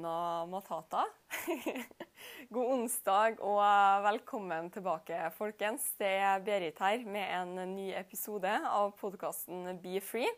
[0.00, 1.04] Hakuna Matata.
[2.50, 3.60] God onsdag og
[4.04, 5.92] velkommen tilbake, folkens.
[5.98, 10.30] Det er Berit her med en ny episode av podkasten Be Free.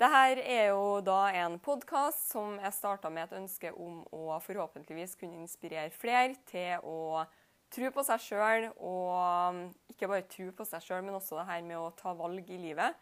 [0.00, 5.18] Dette er jo da en podkast som jeg starta med et ønske om å forhåpentligvis
[5.20, 7.26] kunne inspirere flere til å
[7.72, 11.66] tro på seg sjøl, og ikke bare tro på seg sjøl, men også det her
[11.66, 12.96] med å ta valg i livet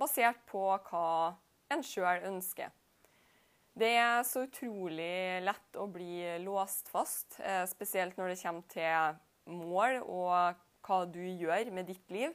[0.00, 1.34] basert på hva
[1.68, 2.72] en sjøl ønsker.
[3.72, 9.16] Det er så utrolig lett å bli låst fast, eh, spesielt når det kommer til
[9.48, 12.34] mål og hva du gjør med ditt liv.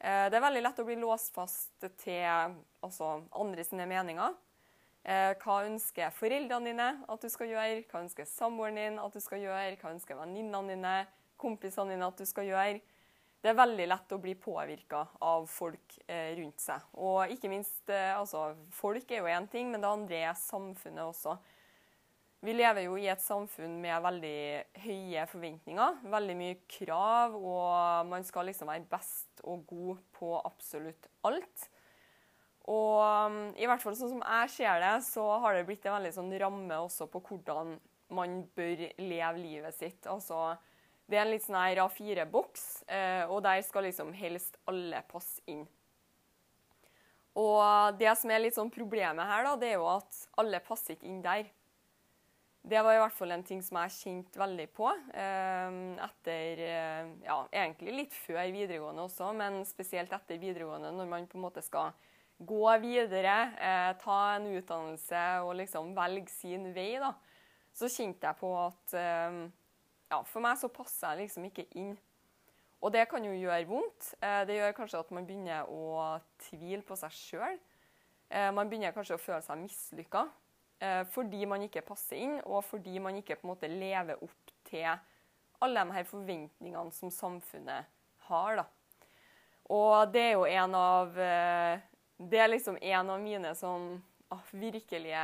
[0.00, 4.34] Eh, Det er veldig lett å bli låst fast til altså, andre sine meninger.
[5.04, 7.84] Eh, Hva ønsker foreldrene dine at du skal gjøre?
[7.90, 9.76] Hva ønsker samboeren din at du skal gjøre?
[9.76, 11.06] Hva ønsker venninnene dine,
[11.36, 12.80] kompisene dine at du skal gjøre?
[13.42, 16.84] Det er veldig lett å bli påvirka av folk eh, rundt seg.
[17.02, 21.02] Og ikke minst eh, altså, Folk er jo én ting, men det andre er samfunnet
[21.02, 21.34] også.
[22.42, 24.38] Vi lever jo i et samfunn med veldig
[24.84, 26.00] høye forventninger.
[26.10, 31.68] Veldig mye krav, og man skal liksom være best og god på absolutt alt.
[32.70, 35.96] Og um, i hvert fall sånn som jeg ser det, så har det blitt en
[35.96, 37.76] veldig sånn ramme også på hvordan
[38.14, 40.06] man bør leve livet sitt.
[40.10, 40.52] Altså,
[41.12, 45.42] det er en litt sånn her A4-boks, eh, og der skal liksom helst alle passe
[45.50, 45.66] inn.
[47.36, 50.96] Og det som er litt sånn problemet her, da, det er jo at alle passer
[50.96, 51.50] ikke inn der.
[52.62, 54.86] Det var i hvert fall en ting som jeg kjente veldig på
[55.18, 61.26] eh, etter eh, Ja, egentlig litt før videregående også, men spesielt etter videregående, når man
[61.28, 61.90] på en måte skal
[62.42, 63.34] gå videre,
[64.02, 67.12] ta en utdannelse og liksom velge sin vei, da,
[67.76, 68.94] så kjente jeg på at
[70.12, 71.94] ja, for meg så passer jeg liksom ikke inn.
[72.82, 74.12] Og det kan jo gjøre vondt.
[74.20, 76.18] Eh, Det gjør kanskje at man begynner å
[76.48, 77.60] tvile på seg sjøl.
[78.32, 80.22] Man begynner kanskje å føle seg mislykka
[81.12, 84.88] fordi man ikke passer inn, og fordi man ikke på en måte lever opp til
[85.62, 87.84] alle de her forventningene som samfunnet
[88.26, 88.56] har.
[88.56, 88.64] da.
[89.70, 91.84] Og det er jo en av eh,
[92.18, 93.86] Det er liksom en av mine sånn
[94.30, 95.22] ah, virkelige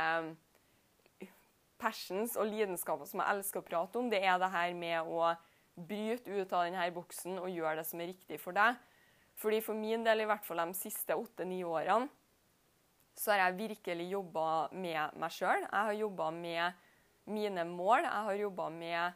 [1.79, 5.31] passions og lidenskaper som jeg elsker å prate om, det er det her med å
[5.79, 8.77] bryte ut av denne boksen og gjøre det som er riktig for deg.
[9.39, 12.09] Fordi For min del, i hvert fall de siste åtte-ni årene,
[13.15, 15.63] så har jeg virkelig jobba med meg sjøl.
[15.63, 16.85] Jeg har jobba med
[17.27, 18.03] mine mål.
[18.03, 19.13] Jeg har jobba med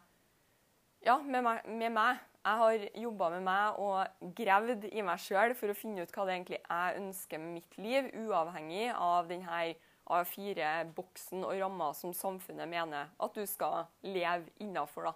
[1.03, 2.19] ja, med meg, med meg.
[2.43, 6.25] Jeg har jobba med meg og gravd i meg sjøl for å finne ut hva
[6.27, 9.61] det egentlig jeg ønsker med mitt liv, uavhengig av denne
[10.11, 15.13] A4-boksen og ramma som samfunnet mener at du skal leve innafor.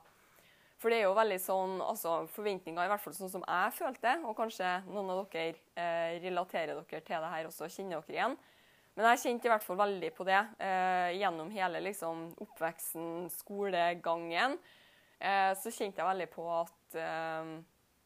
[0.77, 4.13] For det er jo veldig sånn, altså forventninger, i hvert fall sånn som jeg følte,
[4.29, 8.37] og kanskje noen av dere eh, relaterer dere til det her også, kjenner dere igjen.
[8.97, 14.57] Men jeg kjente i hvert fall veldig på det eh, gjennom hele liksom, oppveksten, skolegangen.
[15.17, 17.51] Eh, så kjente jeg veldig på at eh,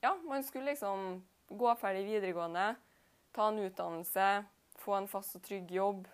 [0.03, 1.21] ja, man skulle liksom
[1.51, 2.73] gå ferdig videregående,
[3.35, 4.27] ta en utdannelse,
[4.79, 6.07] få en fast og trygg jobb,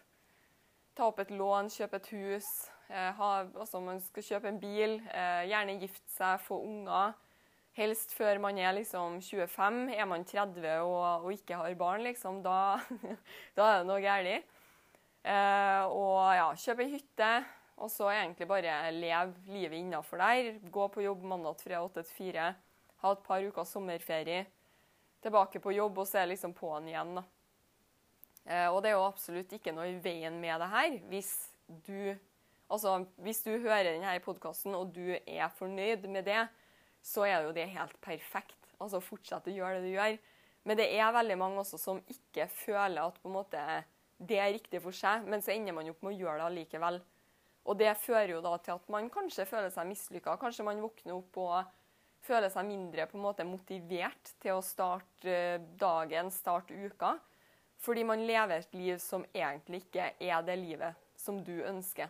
[0.97, 2.50] ta opp et lån, kjøpe et hus.
[2.90, 7.13] Eh, ha, altså man skal kjøpe en bil, eh, gjerne gifte seg, få unger.
[7.78, 9.84] Helst før man er liksom 25.
[9.94, 12.80] Er man 30 og, og ikke har barn, liksom, da,
[13.58, 14.56] da er det noe galt.
[15.28, 17.31] Eh, og ja, kjøpe ei hytte,
[17.78, 20.56] og så egentlig bare leve livet innafor der.
[20.74, 22.52] Gå på jobb mandag fra 8 til 4.
[23.03, 24.46] Ha et par uker sommerferie.
[25.22, 27.28] Tilbake på jobb, og så er liksom på'n igjen, da.
[28.47, 30.96] Eh, og det er jo absolutt ikke noe i veien med det her.
[31.11, 31.34] Hvis
[31.88, 32.16] du,
[32.72, 36.46] altså, hvis du hører denne podkasten og du er fornøyd med det,
[37.03, 38.55] så er jo det helt perfekt.
[38.79, 40.17] Altså fortsett å gjøre det du gjør.
[40.67, 43.61] Men det er veldig mange også som ikke føler at måte
[44.17, 46.99] det er riktig for seg, men så ender man opp med å gjøre det allikevel.
[47.67, 50.38] Og det fører jo da til at man kanskje føler seg mislykka.
[50.41, 51.73] Kanskje man våkner opp og
[52.26, 57.17] føler seg mindre på en måte motivert til å starte eh, dagen, starte uka.
[57.82, 62.09] Fordi man lever et liv som egentlig ikke er det livet som du ønsker.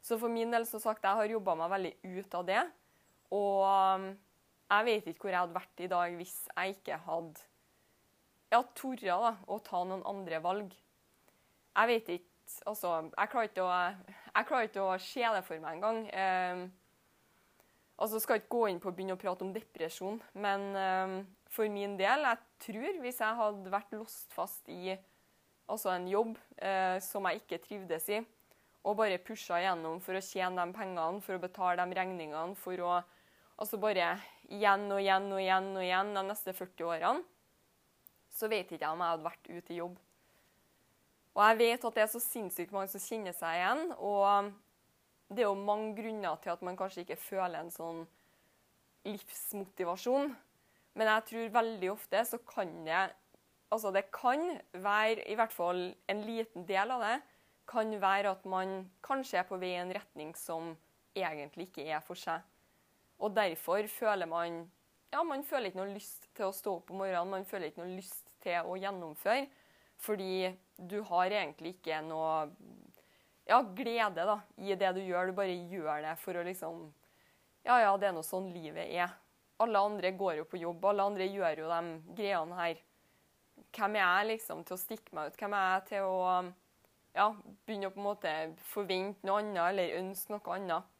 [0.00, 2.62] Så for min del, som sagt, jeg har jobba meg veldig ut av det.
[3.36, 4.10] Og um,
[4.70, 7.46] jeg vet ikke hvor jeg hadde vært i dag hvis jeg ikke hadde
[8.50, 10.74] ja, torra da, å ta noen andre valg.
[11.76, 12.28] Jeg vet ikke
[12.66, 13.74] Altså, jeg klarer ikke å,
[14.48, 16.00] klarer ikke å se det for meg engang.
[16.10, 16.62] Eh,
[17.94, 21.14] altså, skal ikke gå inn på å begynne å prate om depresjon, men eh,
[21.50, 24.94] for min del, jeg tror hvis jeg hadde vært låst fast i
[25.70, 28.20] altså en jobb eh, som jeg ikke trivdes i,
[28.86, 32.86] og bare pusha gjennom for å tjene de pengene, for å betale de regningene, for
[32.86, 33.00] å
[33.60, 34.14] altså bare
[34.48, 37.26] igjen og igjen og igjen og igjen de neste 40 årene,
[38.30, 39.98] så vet ikke jeg om jeg hadde vært ute i jobb.
[41.36, 43.82] Og jeg vet at det er så sinnssykt mange som kjenner seg igjen.
[44.02, 44.50] Og
[45.30, 48.00] det er jo mange grunner til at man kanskje ikke føler en sånn
[49.06, 50.32] livsmotivasjon.
[50.98, 53.08] Men jeg tror veldig ofte så kan det
[53.70, 54.40] Altså det kan
[54.82, 57.20] være, i hvert fall en liten del av det,
[57.70, 60.72] kan være at man kanskje er på vei i en retning som
[61.14, 62.42] egentlig ikke er for seg.
[63.22, 64.64] Og derfor føler man
[65.12, 67.82] ja, man føler ikke noe lyst til å stå opp om morgenen, man føler ikke
[67.82, 69.48] noe lyst til å gjennomføre.
[70.00, 72.46] Fordi du har egentlig ikke noe
[73.50, 75.30] ja, glede da, i det du gjør.
[75.30, 76.88] Du bare gjør det for å liksom
[77.66, 79.10] Ja, ja, det er nå sånn livet er.
[79.60, 82.80] Alle andre går jo på jobb, alle andre gjør jo de greiene her.
[83.76, 85.36] Hvem er jeg liksom til å stikke meg ut?
[85.40, 86.22] Hvem er jeg til å
[87.14, 87.26] ja,
[87.66, 88.32] begynne å på en måte
[88.70, 90.96] forvente noe annet eller ønske noe annet?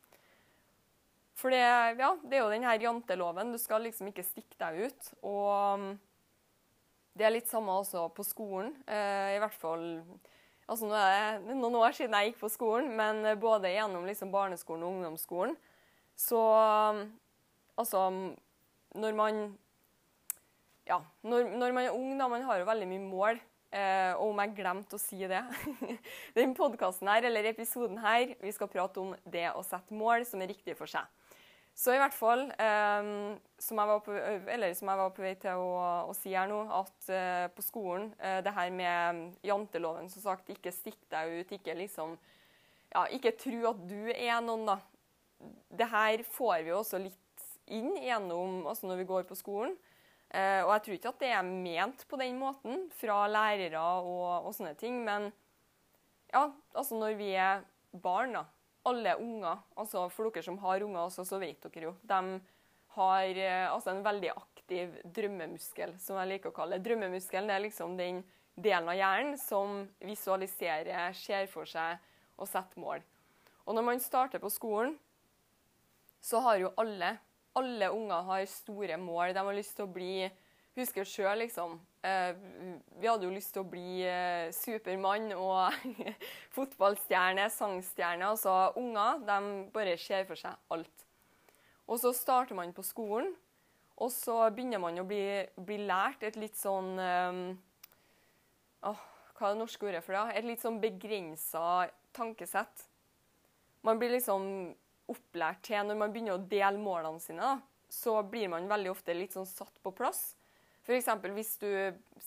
[1.40, 1.62] For det,
[1.96, 3.54] ja, det er jo denne janteloven.
[3.54, 5.12] Du skal liksom ikke stikke deg ut.
[5.24, 5.46] Og
[5.80, 5.86] um,
[7.16, 8.74] det er litt samme også på skolen.
[8.84, 9.86] Eh, I hvert fall
[10.70, 14.30] altså Nå er det noen år siden jeg gikk på skolen, men både gjennom liksom
[14.30, 15.56] barneskolen og ungdomsskolen
[16.20, 16.44] så
[16.92, 17.02] um,
[17.80, 18.00] Altså,
[18.94, 19.42] når man
[20.88, 23.40] Ja, når, når man er ung, da, man har jo veldig mye mål.
[23.70, 25.44] Eh, og om jeg glemte å si det
[26.38, 30.42] Den podkasten her, eller episoden her, vi skal prate om det å sette mål som
[30.42, 31.06] er riktig for seg.
[31.80, 33.10] Så i hvert fall, eh,
[33.62, 34.16] som, jeg på,
[34.74, 35.70] som, jeg var på, vei til å,
[36.10, 40.50] å si her nå, at eh, på skolen uh, det her med janteloven, som sagt,
[40.52, 42.18] ikke stikk deg ut, ikke liksom
[42.90, 44.80] ja, Ikke tro at du er noen, da.
[45.70, 47.29] Det her får vi også litt
[47.72, 49.76] inn gjennom altså når vi går på skolen.
[50.30, 54.46] Eh, og jeg tror ikke at det er ment på den måten fra lærere og,
[54.46, 55.30] og sånne ting, men
[56.30, 56.44] ja,
[56.74, 58.44] altså når vi er barn, da
[58.88, 62.40] alle unger, altså for dere som har unger også, så vet dere jo, de
[62.96, 66.86] har eh, altså en veldig aktiv drømmemuskel, som jeg liker å kalle det.
[66.88, 68.22] Drømmemuskelen er liksom den
[68.60, 72.00] delen av hjernen som visualiserer, ser for seg
[72.40, 73.04] og setter mål.
[73.66, 74.96] Og når man starter på skolen,
[76.20, 77.14] så har jo alle,
[77.58, 79.34] alle unger har store mål.
[79.34, 80.14] De har lyst til å bli
[80.78, 81.74] Husker sjøl, liksom.
[82.06, 82.30] Eh,
[83.02, 85.74] vi hadde jo lyst til å bli eh, Supermann og
[86.56, 88.28] fotballstjerne, sangstjerne.
[88.30, 89.38] Altså unger de
[89.74, 91.06] bare ser for seg alt.
[91.90, 93.32] Og så starter man på skolen,
[94.00, 97.40] og så begynner man å bli, bli lært et litt sånn um,
[98.86, 99.02] oh,
[99.34, 100.38] Hva er det norske ordet for det?
[100.38, 102.86] Et litt sånn begrensa tankesett.
[103.84, 104.70] Man blir liksom
[105.10, 107.56] opplært til Når man begynner å dele målene sine,
[107.90, 110.36] så blir man veldig ofte litt sånn satt på plass.
[110.86, 111.08] F.eks.
[111.34, 111.70] hvis du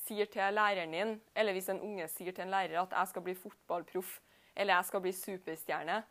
[0.03, 3.23] sier til læreren din, eller hvis en unge sier til en lærer at 'jeg skal
[3.23, 4.19] bli fotballproff',
[4.55, 6.03] eller 'jeg skal bli superstjerne',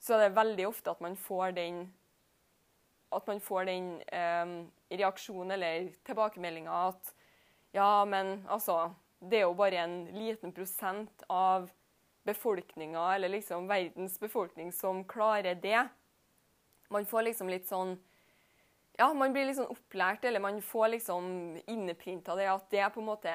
[0.00, 1.92] så er det veldig ofte at man får den
[3.26, 7.14] man får den eh, reaksjonen eller tilbakemeldinga at
[7.72, 11.70] ja, men altså Det er jo bare en liten prosent av
[12.24, 15.88] befolkninga, eller liksom verdens befolkning, som klarer det.
[16.90, 17.96] Man får liksom litt sånn
[18.98, 21.28] ja, man blir liksom opplært, eller man får liksom
[21.72, 23.34] inneprinta det at det er på en måte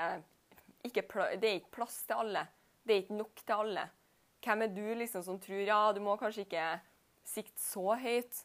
[0.86, 1.02] ikke,
[1.42, 2.44] det er ikke plass til alle.
[2.86, 3.86] Det er ikke nok til alle.
[4.46, 6.66] Hvem er du liksom som tror ja, du må kanskje ikke
[7.26, 8.44] sikte så høyt?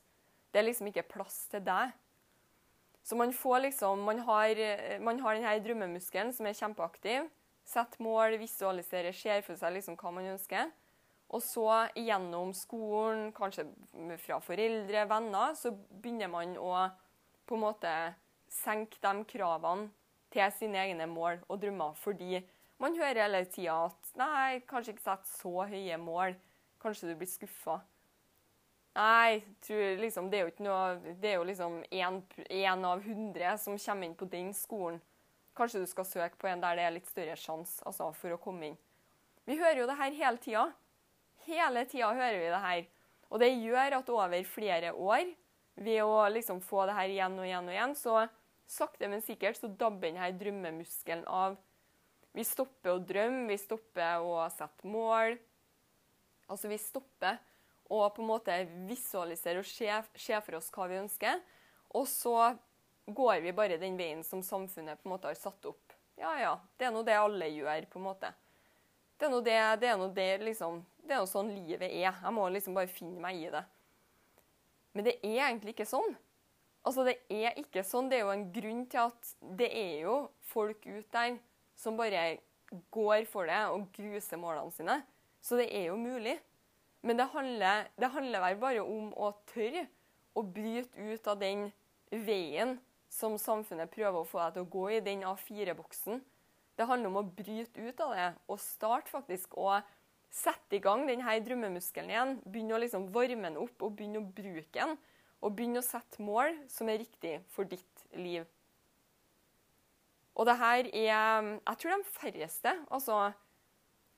[0.50, 1.93] Det er liksom ikke plass til deg.
[3.05, 4.57] Så man får liksom Man har,
[5.00, 7.29] man har denne drømmemuskelen som er kjempeaktiv.
[7.69, 10.73] Sett mål, visualiserer, ser for seg liksom hva man ønsker.
[11.30, 13.68] Og så gjennom skolen, kanskje
[14.18, 16.72] fra foreldre, venner, så begynner man å
[17.46, 17.92] på en måte
[18.50, 19.90] senke de kravene
[20.34, 21.94] til sine egne mål og drømmer.
[21.99, 22.40] Fordi
[22.82, 26.34] man hører hele tida at nei, kanskje ikke sett så høye mål.
[26.80, 27.80] Kanskje du blir skuffa.
[28.96, 29.42] Nei,
[30.00, 34.08] liksom, det er jo ikke noe Det er jo liksom én av hundre som kommer
[34.08, 34.99] inn på den skolen.
[35.54, 38.40] Kanskje du skal søke på en der det er litt større sjanse altså, for å
[38.40, 38.78] komme inn.
[39.46, 40.64] Vi hører jo det her hele tida.
[41.47, 42.82] Hele tida hører vi det her.
[43.30, 45.28] Og det gjør at over flere år
[45.80, 48.16] ved å liksom få det her igjen og igjen og igjen, så
[48.70, 51.56] sakte, men sikkert så dabber denne drømmemuskelen av.
[52.37, 55.38] Vi stopper å drømme, vi stopper å sette mål.
[56.50, 57.40] Altså, vi stopper
[57.90, 58.56] å på en måte
[58.87, 61.40] visualisere og se, for oss hva vi ønsker.
[61.99, 62.52] Og så
[63.11, 65.97] går vi bare den veien som samfunnet på en måte har satt opp.
[66.20, 68.30] Ja, ja, det er nå det alle gjør, på en måte.
[69.18, 72.11] Det er nå det, det, er noe det liksom, det er jo sånn livet er.
[72.11, 73.62] Jeg må liksom bare finne meg i det.
[74.95, 76.14] Men det er egentlig ikke sånn.
[76.87, 78.09] Altså, det er ikke sånn.
[78.11, 80.16] Det er jo en grunn til at det er jo
[80.52, 81.37] folk ut der
[81.78, 82.38] som bare
[82.95, 85.00] går for det og gruser målene sine.
[85.40, 86.37] Så det er jo mulig.
[87.02, 89.87] Men det handler, det handler vel bare om å tørre
[90.37, 91.71] å bryte ut av den
[92.11, 92.76] veien
[93.11, 96.21] som samfunnet prøver å få deg til å gå i, den A4-boksen.
[96.76, 99.80] Det handler om å bryte ut av det og starte faktisk å
[100.30, 102.37] sette i gang denne drømmemuskelen igjen.
[102.46, 104.96] Begynne å liksom varme den opp og begynne å bruke den.
[105.40, 108.46] Og begynne å sette mål som er riktig for ditt liv.
[110.38, 113.32] Og det her er Jeg tror de færreste Altså,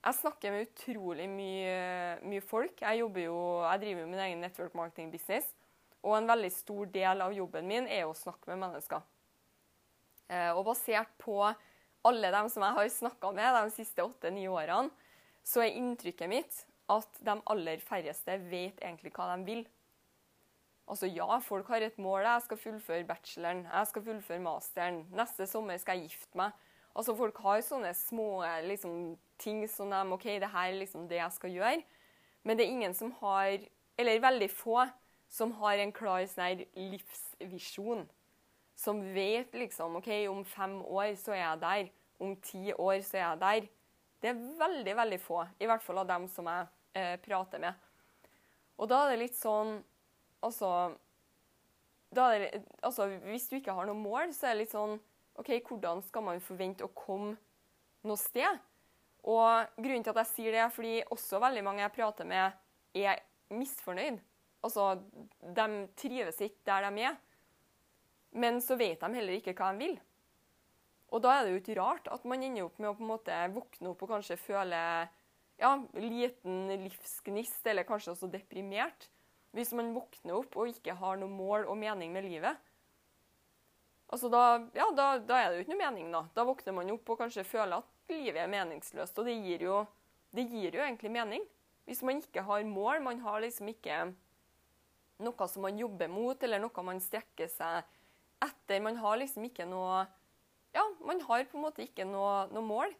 [0.03, 2.81] jeg snakker med utrolig mye, mye folk.
[2.81, 3.07] Jeg, jo,
[3.63, 5.47] jeg driver jo min egen network marketing business.
[6.03, 8.99] Og en veldig stor del av jobben min er å snakke med mennesker.
[10.27, 11.37] Eh, og basert på
[12.03, 14.91] alle dem som jeg har snakka med de siste åtte-ni årene,
[15.43, 16.59] så er inntrykket mitt
[16.91, 19.63] at de aller færreste vet egentlig hva de vil.
[20.87, 22.25] Altså ja, folk har et mål.
[22.27, 23.65] Jeg skal fullføre bacheloren.
[23.71, 25.03] Jeg skal fullføre masteren.
[25.15, 26.51] Neste sommer skal jeg gifte meg.
[26.93, 31.17] Altså Folk har sånne små liksom, ting som de OK, det her er liksom det
[31.17, 31.79] jeg skal gjøre.
[32.43, 33.63] Men det er ingen som har,
[33.97, 34.83] eller veldig få,
[35.31, 38.03] som har en klar sånn livsvisjon.
[38.77, 41.89] Som vet liksom OK, om fem år så er jeg der.
[42.21, 43.71] Om ti år så er jeg der.
[44.23, 45.41] Det er veldig, veldig få.
[45.59, 47.87] I hvert fall av dem som jeg eh, prater med.
[48.79, 49.81] Og da er det litt sånn
[50.43, 50.67] Altså,
[52.11, 52.25] det,
[52.83, 54.97] altså Hvis du ikke har noe mål, så er det litt sånn
[55.39, 57.37] OK, hvordan skal man forvente å komme
[58.03, 58.59] noe sted?
[59.23, 62.59] Og grunnen til at jeg sier det, er fordi også veldig mange jeg prater med,
[62.93, 63.23] er
[63.55, 64.19] misfornøyd.
[64.67, 64.89] Altså,
[65.39, 65.67] de
[65.99, 67.15] trives ikke der de er.
[68.35, 69.95] Men så vet de heller ikke hva de vil.
[71.13, 73.11] Og da er det jo ikke rart at man ender opp med å på en
[73.11, 74.79] måte våkne opp og kanskje føle
[75.61, 79.09] ja, liten livsgnist, eller kanskje også deprimert.
[79.53, 82.57] Hvis man våkner opp og ikke har noe mål og mening med livet.
[84.13, 84.43] Altså da,
[84.73, 86.23] ja, da, da er det jo ikke noe mening, da.
[86.33, 89.17] Da våkner man opp og kanskje føler at livet er meningsløst.
[89.21, 89.83] Og det gir jo,
[90.33, 91.45] det gir jo egentlig mening.
[91.85, 94.01] Hvis man ikke har mål, man har liksom ikke
[95.23, 97.85] noe som man jobber mot, eller noe man strekker seg
[98.43, 98.81] etter.
[98.81, 100.03] Man har liksom ikke noe
[100.73, 102.93] Ja, man har på en måte ikke noe, noe mål.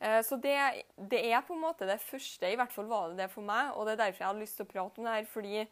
[0.00, 0.56] Eh, så det,
[0.98, 3.72] det, er på en måte det første, i hvert fall var det det for meg,
[3.74, 5.28] og det er derfor jeg hadde lyst til å prate om det her.
[5.30, 5.66] fordi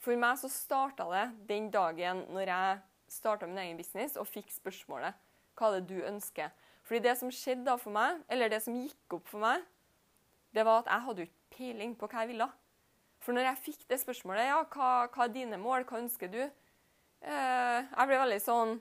[0.00, 2.78] for meg så starta det den dagen når jeg
[3.12, 5.18] starta min egen business og fikk spørsmålet
[5.58, 6.48] hva er det du ønsker.
[6.88, 9.66] Fordi det som skjedde da for meg, eller det som gikk opp for meg,
[10.56, 12.48] det var at jeg hadde ikke peiling på hva jeg ville.
[13.20, 16.40] For når jeg fikk det spørsmålet, ja, hva, hva er dine mål, hva ønsker du?
[16.40, 18.78] Eh, jeg ble veldig sånn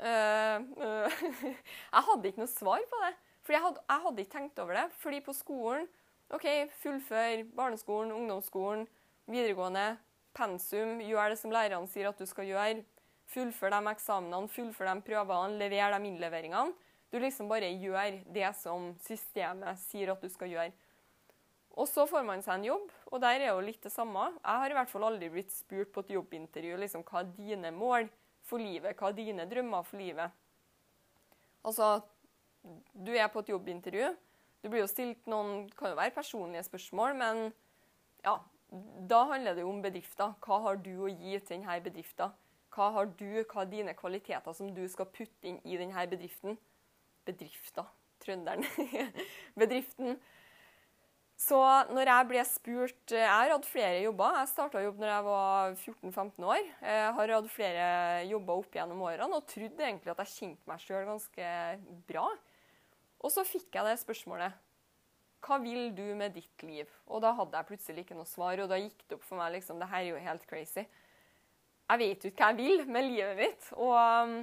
[1.94, 3.14] Jeg hadde ikke noe svar på det.
[3.44, 4.86] For jeg jeg hadde ikke tenkt over det.
[5.00, 5.88] Fordi på skolen
[6.30, 6.46] OK,
[6.78, 8.84] fullfør barneskolen, ungdomsskolen,
[9.26, 9.96] videregående,
[10.36, 12.84] pensum, gjør det som lærerne sier at du skal gjøre.
[13.30, 16.76] Fullfør de eksamenene, fullfør de prøvene, lever de innleveringene.
[17.10, 20.70] Du liksom bare gjør det som systemet sier at du skal gjøre.
[21.78, 24.28] Og så får man seg en jobb, og der er jo litt det samme.
[24.38, 27.74] Jeg har i hvert fall aldri blitt spurt på et jobbintervju liksom, hva er dine
[27.74, 28.06] mål
[28.50, 30.34] for livet, hva er dine drømmer for livet.
[31.64, 32.00] Altså,
[32.92, 34.12] du er på et jobbintervju.
[34.60, 37.46] Du blir jo stilt noen kan jo være personlige spørsmål, men
[38.24, 38.36] ja,
[39.10, 40.34] da handler det jo om bedrifter.
[40.44, 42.34] Hva har du å gi til denne bedriften?
[42.70, 46.58] Hva har du, hva er dine kvaliteter som du skal putte inn i denne bedriften?
[47.26, 47.88] Bedrifter.
[48.20, 48.66] Trønderen.
[49.60, 50.20] Bedriften.
[51.40, 51.56] Så
[51.88, 54.34] når jeg ble spurt Jeg har hatt flere jobber.
[54.42, 56.66] Jeg starta jobb når jeg var 14-15 år.
[56.84, 57.86] Jeg har hatt flere
[58.28, 61.52] jobber opp gjennom årene og trodde egentlig at jeg kjente meg sjøl ganske
[62.10, 62.26] bra.
[63.24, 64.58] Og så fikk jeg det spørsmålet.
[65.40, 66.88] Hva vil du med ditt liv?
[67.08, 69.54] Og da hadde jeg plutselig ikke noe svar, og da gikk det opp for meg
[69.56, 70.84] liksom, det her er jo helt crazy.
[71.90, 73.70] Jeg vet jo ikke hva jeg vil med livet mitt.
[73.80, 74.36] Og um,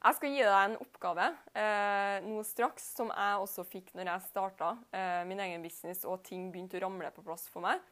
[0.00, 4.28] jeg skal gi deg en oppgave eh, nå straks, som jeg også fikk når jeg
[4.30, 7.82] starta eh, min egen business og ting begynte å ramle på plass for meg.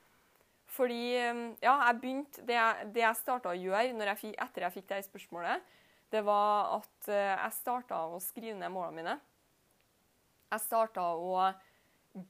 [0.69, 4.75] Fordi um, ja, jeg begynte, Det jeg, det jeg starta å gjøre jeg etter jeg
[4.75, 5.77] fikk det spørsmålet,
[6.13, 9.17] det var at eh, jeg starta å skrive ned målene mine.
[10.49, 11.51] Jeg starta å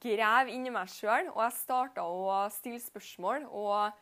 [0.03, 3.47] grave inni meg sjøl, og jeg starta å stille spørsmål.
[3.47, 3.95] Og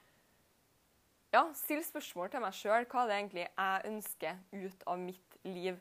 [1.36, 2.88] ja, stille spørsmål til meg sjøl.
[2.89, 5.80] Hva det egentlig jeg ønsker ut av mitt liv?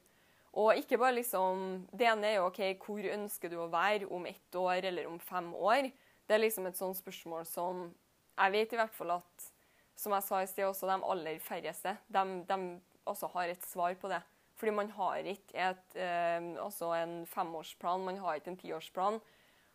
[0.56, 4.26] Og ikke bare liksom Det ene er jo OK, hvor ønsker du å være om
[4.26, 5.90] ett år eller om fem år?
[6.26, 7.90] Det er liksom et sånt spørsmål som
[8.36, 9.50] jeg vet i hvert fall at
[9.96, 12.58] Som jeg sa i sted, også de aller færreste de, de
[13.06, 14.18] også har et svar på det.
[14.56, 19.20] Fordi man har ikke et, eh, en femårsplan, man har ikke en tiårsplan.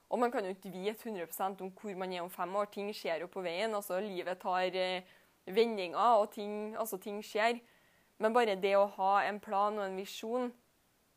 [0.09, 2.65] Og man kan jo ikke vite 100% om hvor man er om fem år.
[2.65, 3.73] Ting skjer jo på veien.
[3.73, 5.01] altså Livet tar eh,
[5.45, 7.59] vendinger, og ting, altså ting skjer.
[8.21, 10.51] Men bare det å ha en plan og en visjon,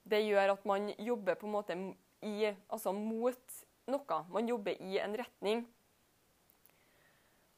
[0.08, 1.76] det gjør at man jobber på en måte
[2.24, 3.56] i, altså mot
[3.92, 4.20] noe.
[4.32, 5.64] Man jobber i en retning.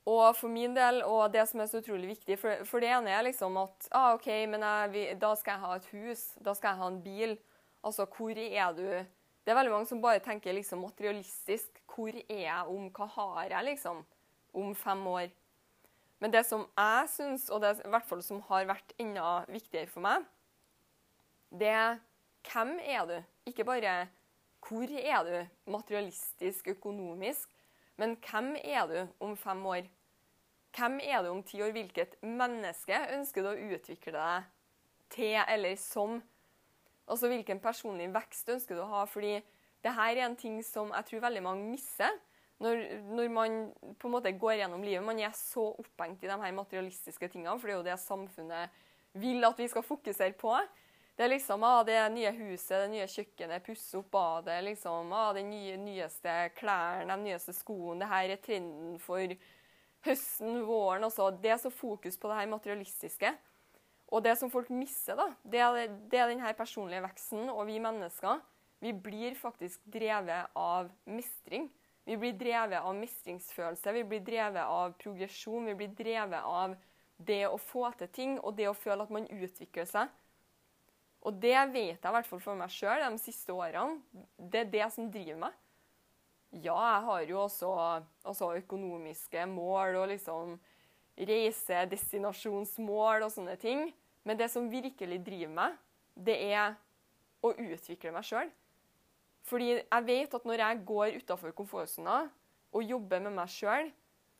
[0.06, 3.10] Og for min del, og det som er så utrolig viktig For, for det ene
[3.10, 6.26] er liksom at ah, OK, men jeg, da skal jeg ha et hus.
[6.38, 7.34] Da skal jeg ha en bil.
[7.86, 8.86] Altså, hvor er du?
[9.46, 11.82] Det er veldig mange som bare tenker liksom materialistisk.
[11.90, 14.04] Hvor er jeg om Hva har jeg, liksom?
[14.54, 15.26] Om fem år.
[16.18, 19.90] Men det som jeg syns, og det i hvert fall som har vært enda viktigere
[19.90, 20.24] for meg,
[21.52, 21.98] det er
[22.46, 23.16] hvem er du?
[23.50, 24.06] Ikke bare
[24.66, 27.50] hvor er du materialistisk, økonomisk,
[27.96, 29.86] men hvem er du om fem år?
[30.76, 31.72] Hvem er du om ti år?
[31.72, 34.48] Hvilket menneske ønsker du å utvikle deg
[35.12, 36.18] til eller som?
[37.06, 39.04] Altså hvilken personlig vekst ønsker du å ha?
[39.08, 39.38] Fordi
[39.84, 42.18] det her er en ting som jeg tror veldig mange misser.
[42.62, 42.82] Når,
[43.12, 43.56] når, man
[44.00, 45.04] på en måte går gjennom livet.
[45.04, 48.82] Man er så opphengt i de her materialistiske tingene, for det er jo det samfunnet
[49.20, 50.54] vil at vi skal fokusere på.
[51.16, 55.30] Det er liksom ah, det nye huset, det nye kjøkkenet, pusse opp badet, liksom, ah,
[55.36, 58.02] de nye, nyeste klærne, de nyeste skoene.
[58.02, 59.36] Det her er trenden for
[60.04, 61.04] høsten, våren.
[61.08, 61.30] også.
[61.40, 63.32] Det er så fokus på det her materialistiske.
[64.12, 67.48] Og det som folk misser, da, det er, det er denne personlige veksten.
[67.48, 68.44] Og vi mennesker
[68.84, 71.70] vi blir faktisk drevet av mestring.
[72.06, 75.66] Vi blir drevet av mestringsfølelse, vi blir drevet av progresjon.
[75.66, 76.76] Vi blir drevet av
[77.16, 80.08] det å få til ting og det å føle at man utvikler seg.
[81.26, 83.98] Og det vet jeg i hvert fall for meg sjøl de siste årene.
[84.38, 85.54] Det er det som driver meg.
[86.54, 87.72] Ja, jeg har jo også
[88.22, 90.54] altså økonomiske mål og liksom
[91.26, 93.90] reisedestinasjonsmål og sånne ting.
[94.22, 95.74] Men det som virkelig driver meg,
[96.14, 96.78] det er
[97.42, 98.50] å utvikle meg sjøl.
[99.46, 102.24] Fordi jeg vet at når jeg går utafor komfortsona
[102.74, 103.92] og jobber med meg sjøl,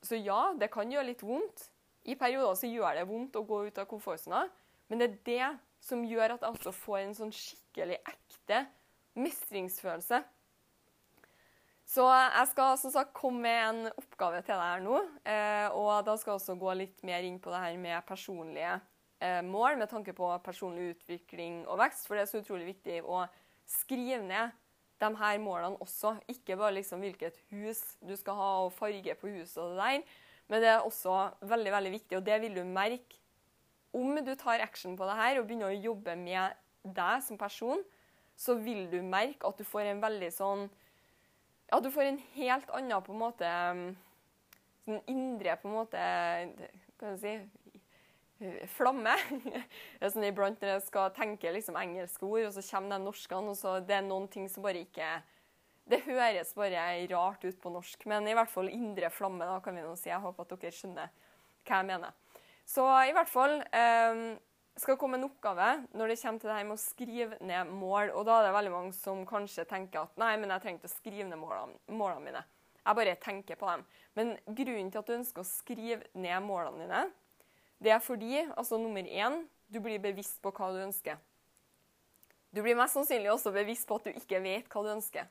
[0.03, 1.69] så ja, det kan gjøre litt vondt.
[2.07, 4.45] I perioder så gjør det vondt å gå ut av komfortsona,
[4.91, 8.65] men det er det som gjør at jeg også får en sånn skikkelig ekte
[9.19, 10.21] mestringsfølelse.
[11.87, 14.99] Så jeg skal som sagt komme med en oppgave til deg her nå.
[15.23, 18.73] Eh, og da skal jeg også gå litt mer inn på det her med personlige
[19.23, 22.09] eh, mål med tanke på personlig utvikling og vekst.
[22.09, 23.23] For det er så utrolig viktig å
[23.71, 24.57] skrive ned
[25.01, 26.17] de her målene også.
[26.29, 30.17] Ikke bare liksom hvilket hus du skal ha og farge på huset og det der.
[30.49, 33.19] Men det er også veldig veldig viktig, og det vil du merke
[33.97, 37.83] om du tar action på det her og begynner å jobbe med deg som person.
[38.37, 40.67] Så vil du merke at du får en veldig sånn
[41.67, 43.87] ja, du får en helt annen på en måte um,
[44.87, 47.56] sånn indre på en måte Hva skal jeg si
[48.77, 49.15] Flamme.
[49.97, 53.07] det er sånn Iblant når jeg skal tenke liksom engelske ord, og så kommer de
[53.07, 55.09] norskene, og så det er noen ting som bare ikke
[55.87, 59.77] Det høres bare rart ut på norsk, men i hvert fall indre flamme, da kan
[59.77, 60.11] vi nå si.
[60.11, 61.13] Jeg håper at dere skjønner
[61.67, 62.43] hva jeg mener.
[62.67, 64.25] Så i hvert fall um,
[64.77, 68.11] skal komme en oppgave når det kommer til det her med å skrive ned mål.
[68.19, 70.91] Og da er det veldig mange som kanskje tenker at nei, men jeg trenger ikke
[70.91, 72.43] å skrive ned målene, målene mine.
[72.83, 73.87] Jeg bare tenker på dem.
[74.19, 77.05] Men grunnen til at du ønsker å skrive ned målene dine,
[77.83, 81.19] det er fordi, altså nummer én, du blir bevisst på hva du ønsker.
[82.55, 85.27] Du blir mest sannsynlig også bevisst på at du ikke vet hva du ønsker.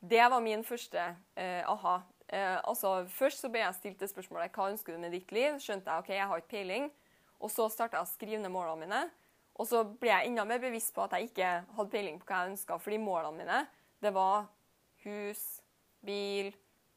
[0.00, 1.02] Det var min første
[1.36, 2.00] eh, aha.
[2.26, 5.58] Eh, altså, først så ble jeg stilt det spørsmålet hva ønsker du med ditt liv.
[5.60, 6.88] Skjønte jeg ok, jeg har ikke peiling.
[7.40, 9.02] Og så starta jeg å skrive ned målene mine.
[9.60, 12.40] Og så ble jeg enda mer bevisst på at jeg ikke hadde peiling på hva
[12.42, 12.80] jeg ønska.
[12.80, 13.60] Fordi målene mine,
[14.00, 14.48] det var
[15.04, 15.44] hus,
[16.04, 16.50] bil,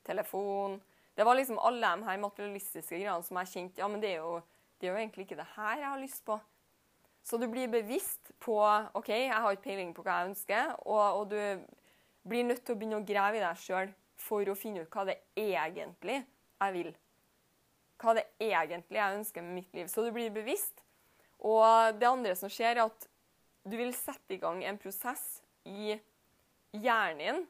[0.04, 0.82] telefon
[1.16, 4.24] Det var liksom alle de her materialistiske greiene som jeg kjente ja, men det er,
[4.24, 4.40] jo,
[4.84, 6.36] det er jo egentlig ikke det her jeg har lyst på.
[7.24, 8.58] Så du blir bevisst på
[9.00, 12.76] OK, jeg har ikke peiling på hva jeg ønsker, og, og du blir nødt til
[12.76, 16.76] å begynne å grave i deg sjøl for å finne ut hva det egentlig jeg
[16.76, 16.92] vil
[18.04, 19.88] hva det egentlig jeg ønsker med mitt liv.
[19.88, 20.84] Så du blir bevisst.
[21.44, 23.08] Og det andre som skjer, er at
[23.64, 25.96] du vil sette i gang en prosess i
[26.74, 27.44] hjernen din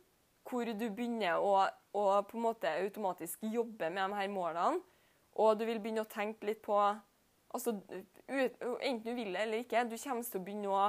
[0.44, 1.64] hvor du begynner å,
[1.96, 4.82] å på en måte automatisk jobbe med de her målene.
[5.40, 6.78] Og du vil begynne å tenke litt på
[7.54, 7.78] altså,
[8.28, 10.86] Enten du vil det eller ikke, du kommer til å begynne å,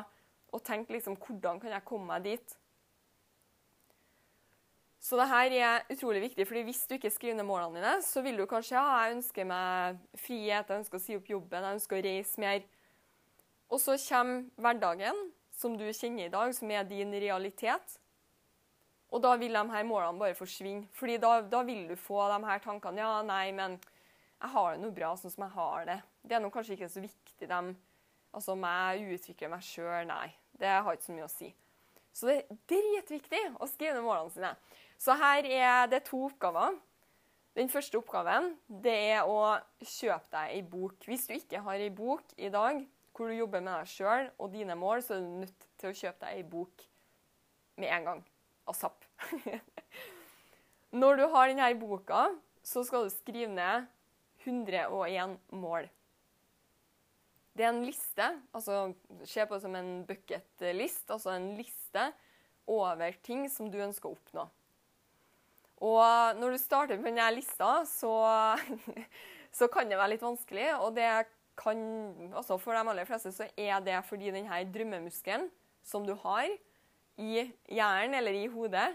[0.55, 2.55] å tenke liksom, hvordan kan jeg komme meg dit.
[5.05, 8.23] Så det her er utrolig viktig, fordi hvis du ikke skriver ned målene dine, så
[8.25, 11.77] vil du kanskje ja, jeg ønsker meg frihet, jeg ønsker å si opp jobben, jeg
[11.77, 12.63] ønsker å reise mer.
[13.69, 15.21] Og så kommer hverdagen,
[15.55, 17.99] som du kjenner i dag, som er din realitet.
[19.13, 20.89] Og da vil de her målene bare forsvinne.
[20.97, 23.77] Fordi da, da vil du få de her tankene Ja, nei, men
[24.45, 25.99] jeg har det noe bra sånn som jeg har det.
[26.21, 27.75] Det er nå kanskje ikke så viktig, dem,
[28.35, 30.33] Altså jeg utvikler meg sjøl, nei.
[30.59, 31.53] Det har ikke så mye å si.
[32.15, 34.51] Så det er dritviktig å skrive ned målene sine.
[34.99, 36.75] Så her er det to oppgaver.
[37.55, 40.99] Den første oppgaven det er å kjøpe deg ei bok.
[41.07, 42.83] Hvis du ikke har ei bok i dag
[43.15, 45.99] hvor du jobber med deg sjøl og dine mål, så er du nødt til å
[46.01, 46.87] kjøpe deg ei bok
[47.79, 48.25] med en gang.
[48.71, 49.07] ASAP.
[51.03, 52.27] Når du har denne boka,
[52.67, 53.87] så skal du skrive ned
[54.45, 55.89] 101 mål.
[57.55, 58.89] Det er en liste, altså
[59.23, 62.09] se på det som en bucket-list, altså en liste
[62.67, 64.49] over ting som du ønsker å oppnå.
[65.85, 68.13] Og når du starter på denne lista, så,
[69.59, 70.69] så kan det være litt vanskelig.
[70.81, 71.09] Og det
[71.61, 71.81] kan,
[72.35, 75.49] altså for de aller fleste så er det fordi denne drømmemuskelen
[75.87, 76.49] som du har
[77.21, 78.89] i hjernen eller i hodet,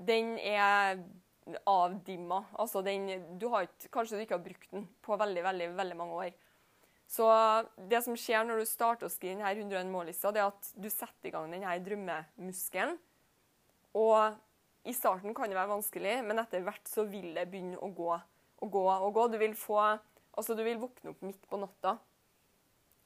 [0.00, 1.02] den er
[1.68, 2.44] avdimma.
[2.60, 3.08] Altså den,
[3.40, 6.34] du har ikke, kanskje du ikke har brukt den på veldig, veldig, veldig mange år.
[7.10, 7.26] Så
[7.90, 10.86] det som skjer når du starter å skrive denne 101 mål-lista, det er at du
[10.92, 13.00] setter i gang denne drømmemuskelen.
[13.98, 17.90] Og i starten kan det være vanskelig, men etter hvert så vil det begynne å
[17.90, 19.26] gå og gå og gå.
[19.32, 19.80] Du vil, få,
[20.36, 21.98] altså du vil våkne opp midt på natta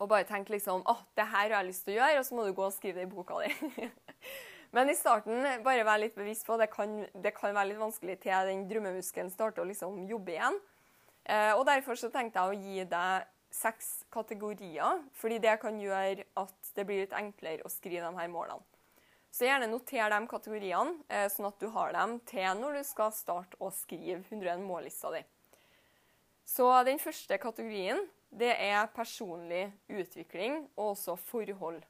[0.03, 2.27] og bare tenke liksom Å, oh, det her har jeg lyst til å gjøre, og
[2.27, 3.89] så må du gå og skrive det i boka di.
[4.75, 8.19] men i starten, bare vær litt bevisst på det kan, det kan være litt vanskelig
[8.25, 10.59] til den drømmemuskelen starter å liksom jobbe igjen.
[11.25, 16.27] Eh, og Derfor så tenkte jeg å gi deg seks kategorier, fordi det kan gjøre
[16.43, 18.67] at det blir litt enklere å skrive de her målene.
[19.35, 23.15] Så gjerne noter de kategoriene, eh, sånn at du har dem til når du skal
[23.15, 25.23] starte å skrive 101 mållista di.
[26.45, 31.83] Så den første kategorien det er personlig utvikling og også forhold.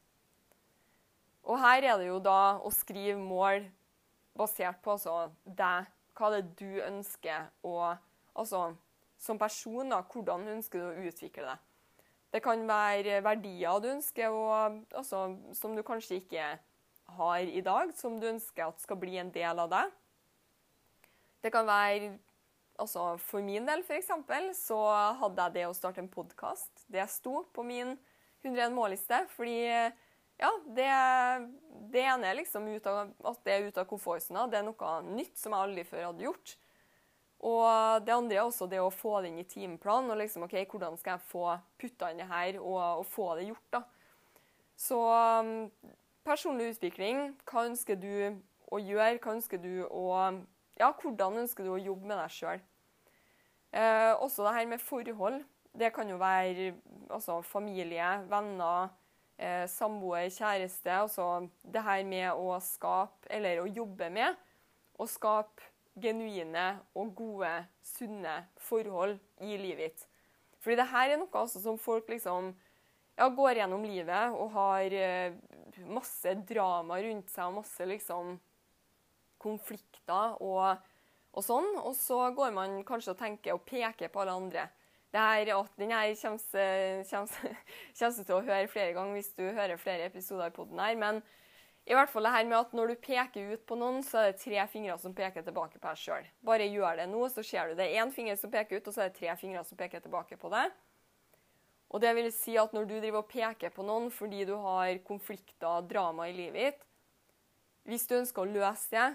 [1.44, 3.66] Og her er det jo da å skrive mål
[4.34, 7.94] basert på altså deg, hva det er du ønsker å
[8.34, 8.72] Altså
[9.24, 11.60] som person, da, hvordan ønsker du å utvikle deg.
[12.34, 16.48] Det kan være verdier du ønsker, og, altså, som du kanskje ikke
[17.18, 19.92] har i dag, som du ønsker at skal bli en del av deg.
[21.44, 22.16] Det kan være
[22.80, 24.10] altså For min del, f.eks.,
[24.58, 24.80] så
[25.20, 26.72] hadde jeg det å starte en podkast.
[26.90, 27.94] Det sto på min
[28.42, 29.20] 101 målliste.
[29.36, 29.60] Fordi
[30.40, 30.90] ja, det,
[31.94, 34.46] det ene er liksom av, at det er ute av komfortsona.
[34.50, 36.54] Det er noe nytt som jeg aldri før hadde gjort.
[37.44, 40.10] Og det andre er også det å få det inn i timeplanen.
[40.10, 41.44] og liksom, ok, Hvordan skal jeg få
[41.80, 43.66] putta inn det her og, og få det gjort?
[43.76, 43.82] da?
[44.74, 44.98] Så
[46.24, 47.34] personlig utvikling.
[47.44, 48.40] Hva ønsker du
[48.72, 49.20] å gjøre?
[49.20, 50.06] Hva ønsker du å
[50.74, 52.62] Ja, hvordan ønsker du å jobbe med deg sjøl?
[53.74, 55.44] Eh, også det her med forhold.
[55.74, 56.72] Det kan jo være
[57.10, 58.88] altså, familie, venner,
[59.38, 60.90] eh, samboer, kjæreste.
[60.92, 61.28] Altså
[61.62, 64.36] det her med å skape, eller å jobbe med,
[64.98, 65.70] å skape
[66.00, 66.66] genuine
[66.98, 67.52] og gode,
[67.84, 70.06] sunne forhold i livet ditt.
[70.64, 72.54] Fordi det her er noe altså, som folk liksom
[73.18, 75.36] ja, går gjennom livet og har eh,
[75.86, 78.34] masse drama rundt seg og masse liksom
[79.44, 80.80] konflikter og,
[81.34, 81.68] og, sånn.
[81.84, 84.66] Og så går man kanskje og tenker og peker på alle andre.
[85.14, 89.78] Det her, å, den her kommer, kommer til å høre flere ganger hvis du hører
[89.78, 90.96] flere episoder i poden her.
[90.98, 91.20] Men
[91.86, 94.32] i hvert fall det her med at når du peker ut på noen, så er
[94.32, 96.26] det tre fingre som peker tilbake på deg sjøl.
[96.42, 97.90] Bare gjør det nå, så ser du det.
[97.94, 100.50] Én finger som peker ut, og så er det tre fingre som peker tilbake på
[100.50, 100.74] deg.
[101.94, 104.96] Og det vil si at når du driver og peker på noen fordi du har
[105.06, 106.86] konflikter og drama i livet ditt
[107.86, 109.08] Hvis du ønsker å løse det,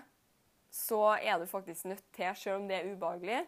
[0.72, 3.42] så er du faktisk nødt til, selv om det er ubehagelig,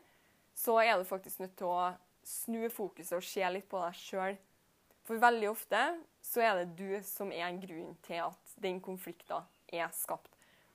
[0.58, 1.92] så er du faktisk nødt til å
[2.32, 4.38] snu fokuset og se litt på deg sjøl.
[5.08, 5.82] For veldig ofte
[6.24, 10.32] så er det du som er en grunn til at den konflikten er skapt.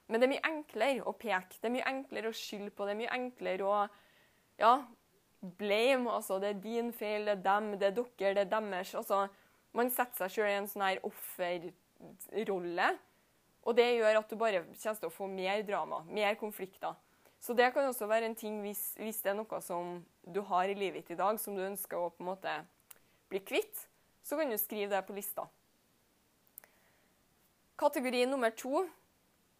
[0.06, 2.94] Men det er mye enklere å peke, det er mye enklere å skylde på, det
[2.94, 3.78] er mye enklere å
[4.60, 4.74] ja,
[5.58, 6.12] blame.
[6.12, 8.94] Altså, det er din feil, det er dem, det er dere, det er deres.
[8.98, 9.26] Altså,
[9.76, 12.88] man setter seg sjøl i en sånn her offerrolle.
[13.66, 16.94] Og det gjør at du bare kommer til å få mer drama, mer konflikter.
[17.40, 20.70] Så det kan også være en ting hvis, hvis, det er noe som du har
[20.70, 22.54] i livet ditt i dag, som du ønsker å på en måte
[23.30, 23.86] bli kvitt,
[24.26, 25.46] så kan du skrive det på lista.
[27.78, 28.86] Kategori nummer to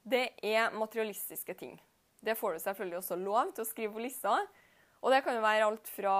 [0.07, 1.77] det er materialistiske ting.
[2.23, 4.39] Det får du selvfølgelig også lov til å skrive på lista.
[5.03, 6.17] Og det kan jo være alt fra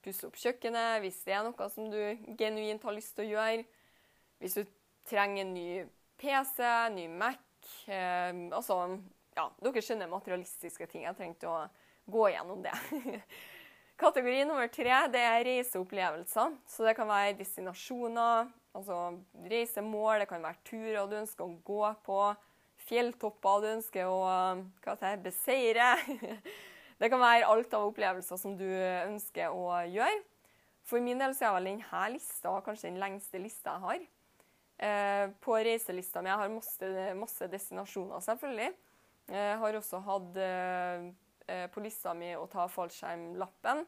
[0.00, 2.00] pusse opp kjøkkenet, hvis det er noe som du
[2.38, 3.64] genuint har lyst til å gjøre.
[4.40, 4.62] Hvis du
[5.10, 5.66] trenger en ny
[6.20, 6.62] PC,
[6.94, 7.40] ny Mac
[7.86, 8.78] eh, Altså,
[9.40, 11.06] ja, dere skjønner materialistiske ting.
[11.06, 11.64] Jeg trengte å
[12.10, 12.74] gå gjennom det.
[14.00, 16.56] Kategori nummer tre det er reiseopplevelser.
[16.68, 19.00] Så det kan være destinasjoner, altså
[19.50, 22.20] reisemål, det kan være turer du ønsker å gå på,
[22.88, 24.20] fjelltopper du ønsker å
[25.04, 25.94] det beseire.
[27.00, 30.18] Det kan være alt av opplevelser som du ønsker å gjøre.
[30.84, 34.02] For min del så er vel denne lista kanskje den lengste lista jeg har.
[34.84, 38.68] Eh, på reiselista mi jeg har masse, masse destinasjoner, selvfølgelig.
[39.30, 41.04] Jeg har også hatt eh,
[41.46, 43.84] eh, på lista mi å ta fallskjermlappen.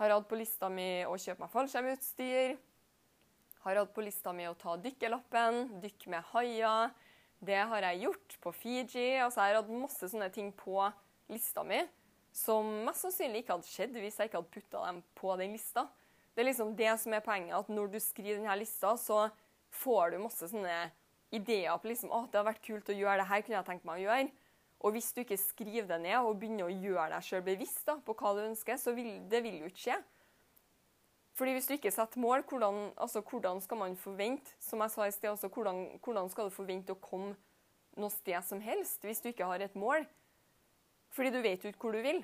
[0.00, 2.54] Har hatt på lista mi å kjøpe meg fallskjermutstyr.
[3.66, 6.94] Har hatt på lista mi å ta dykkerlappen, dykke med haier.
[7.44, 9.10] Det har jeg gjort på Fiji.
[9.20, 10.80] Altså, jeg har hatt masse sånne ting på
[11.28, 11.82] lista mi
[12.36, 15.86] som mest sannsynlig ikke hadde skjedd hvis jeg ikke hadde putta dem på den lista.
[16.36, 19.26] Det er liksom det som er poenget, at når du skriver denne lista, så
[19.72, 20.90] får du masse sånne
[21.34, 23.88] ideer på liksom, at det har vært kult å gjøre det her, kunne jeg tenkt
[23.88, 24.45] meg å gjøre.
[24.84, 27.96] Og hvis du ikke skriver det ned og begynner å gjøre deg sjøl bevisst da,
[28.04, 29.96] på hva du ønsker, så vil det vil jo ikke skje.
[31.36, 35.08] Fordi hvis du ikke setter mål, hvordan, altså, hvordan skal man forvente som jeg sa
[35.08, 37.34] i sted, altså, hvordan, hvordan skal du forvente å komme
[38.00, 40.06] noe sted som helst hvis du ikke har et mål?
[41.12, 42.22] Fordi du vet jo ikke hvor du vil.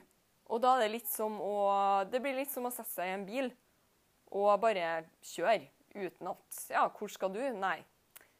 [0.52, 1.52] Og da er det litt som å
[2.10, 3.52] Det blir litt som å sette seg i en bil
[4.32, 7.40] og bare kjøre uten at Ja, hvor skal du?
[7.56, 7.78] Nei,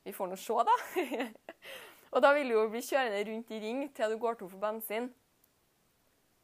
[0.05, 0.77] vi får nå se, da.
[2.13, 4.61] og da vil du jo bli kjørende rundt i ring til du går tom for
[4.61, 5.09] bensin.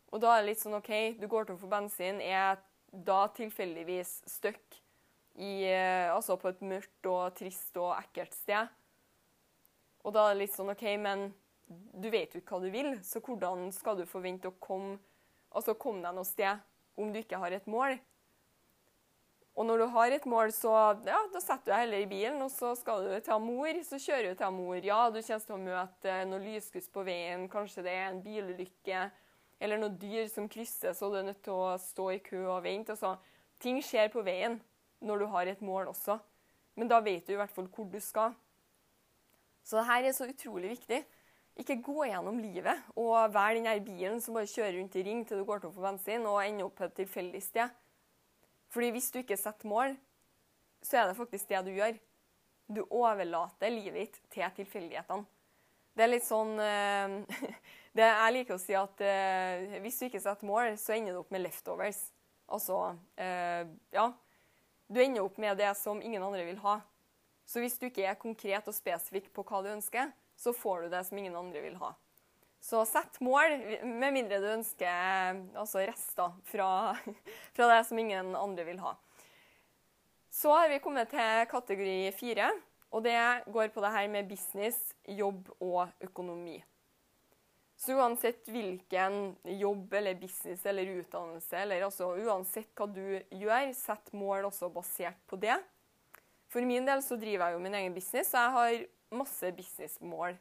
[0.09, 2.57] Og da er det litt sånn OK, du går tom for bensin, er
[2.88, 4.78] da tilfeldigvis stuck
[5.37, 8.72] eh, Altså på et mørkt og trist og ekkelt sted.
[10.09, 11.28] Og da er det litt sånn OK, men
[11.68, 14.96] du vet jo ikke hva du vil, så hvordan skal du forvente å komme,
[15.52, 16.64] altså komme deg noe sted
[16.96, 17.98] om du ikke har et mål?
[19.59, 20.71] Og når du har et mål, så
[21.03, 23.81] ja, da setter du deg heller i bilen, og så skal du til mor.
[23.83, 24.79] Så kjører du til mor.
[24.79, 29.09] Ja, du kommer til å møte noe lyskryss på veien, kanskje det er en bilulykke,
[29.59, 32.62] eller noe dyr som krysser, så du er nødt til å stå i kø og
[32.68, 32.94] vente.
[32.94, 33.16] Altså,
[33.59, 34.61] ting skjer på veien
[35.03, 36.21] når du har et mål også.
[36.79, 38.37] Men da vet du i hvert fall hvor du skal.
[39.66, 41.03] Så dette er så utrolig viktig.
[41.59, 45.42] Ikke gå gjennom livet og vær den bilen som bare kjører rundt i ring til
[45.42, 47.75] du går tom for bensin og ender opp på et tilfeldig sted.
[48.72, 49.96] Fordi hvis du ikke setter mål,
[50.85, 51.96] så er det faktisk det du gjør.
[52.68, 55.24] Du overlater livet ditt til tilfeldighetene.
[55.98, 57.40] Det er litt sånn uh,
[57.96, 61.22] det, Jeg liker å si at uh, hvis du ikke setter mål, så ender du
[61.24, 62.04] opp med leftovers.
[62.46, 63.62] Altså uh,
[63.94, 64.12] Ja.
[64.88, 66.78] Du ender opp med det som ingen andre vil ha.
[67.48, 70.94] Så hvis du ikke er konkret og spesifikk på hva du ønsker, så får du
[70.94, 71.90] det som ingen andre vil ha.
[72.61, 73.55] Så sett mål,
[73.87, 76.71] med mindre du ønsker altså rester fra,
[77.57, 78.97] fra det som ingen andre vil ha.
[80.31, 82.51] Så har vi kommet til kategori fire,
[82.94, 83.18] og det
[83.53, 86.59] går på det her med business, jobb og økonomi.
[87.79, 94.11] Så uansett hvilken jobb eller business eller utdannelse, eller altså uansett hva du gjør, sett
[94.18, 95.55] mål også basert på det.
[96.51, 100.35] For min del så driver jeg jo min egen business, så jeg har masse businessmål.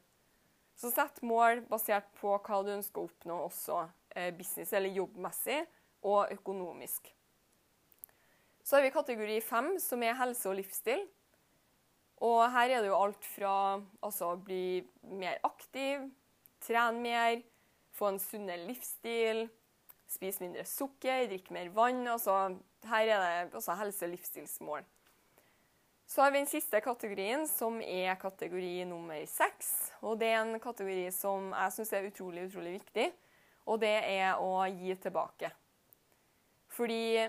[0.77, 3.79] Så sett mål basert på hva du ønsker å oppnå også
[4.13, 5.63] eh, business- eller jobbmessig
[6.05, 7.09] og økonomisk.
[8.61, 11.01] Så har vi kategori fem, som er helse og livsstil.
[12.27, 13.53] Og her er det jo alt fra
[14.03, 14.81] altså, bli
[15.17, 16.03] mer aktiv,
[16.65, 17.41] trene mer,
[17.97, 19.45] få en sunnere livsstil,
[20.09, 22.03] spise mindre sukker, drikke mer vann.
[22.11, 22.35] Altså,
[22.89, 24.85] her er det altså, helse- og livsstilsmål.
[26.07, 29.91] Så har vi den siste kategorien, som er kategori nummer seks.
[30.07, 33.09] Og det er en kategori som jeg syns er utrolig, utrolig viktig.
[33.67, 35.49] Og det er å gi tilbake.
[36.71, 37.27] Fordi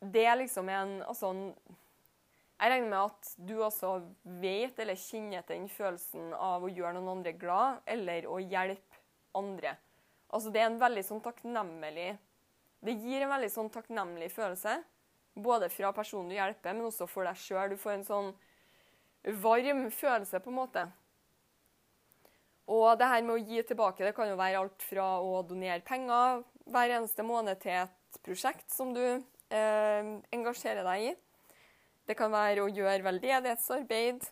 [0.00, 3.92] det er liksom en Altså Jeg regner med at du også
[4.40, 9.02] vet eller kjenner til den følelsen av å gjøre noen andre glad, eller å hjelpe
[9.36, 9.74] andre.
[10.30, 12.14] Altså det er en veldig sånn takknemlig
[12.84, 14.78] Det gir en veldig sånn takknemlig følelse.
[15.34, 17.74] Både fra personen du hjelper, men også for deg sjøl.
[17.74, 18.34] Du får en sånn
[19.42, 20.84] varm følelse, på en måte.
[22.70, 25.84] Og det her med å gi tilbake, det kan jo være alt fra å donere
[25.84, 26.42] penger
[26.72, 31.12] hver eneste måned til et prosjekt som du eh, engasjerer deg i.
[32.08, 34.24] Det kan være å gjøre veldedighetsarbeid.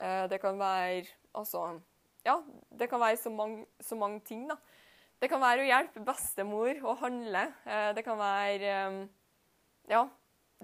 [0.00, 1.04] Eh, det kan være
[1.36, 1.80] altså
[2.24, 2.38] Ja,
[2.72, 4.56] det kan være så mange, så mange ting, da.
[5.20, 7.46] Det kan være å hjelpe bestemor å handle.
[7.68, 9.00] Eh, det kan være eh,
[9.92, 10.06] Ja,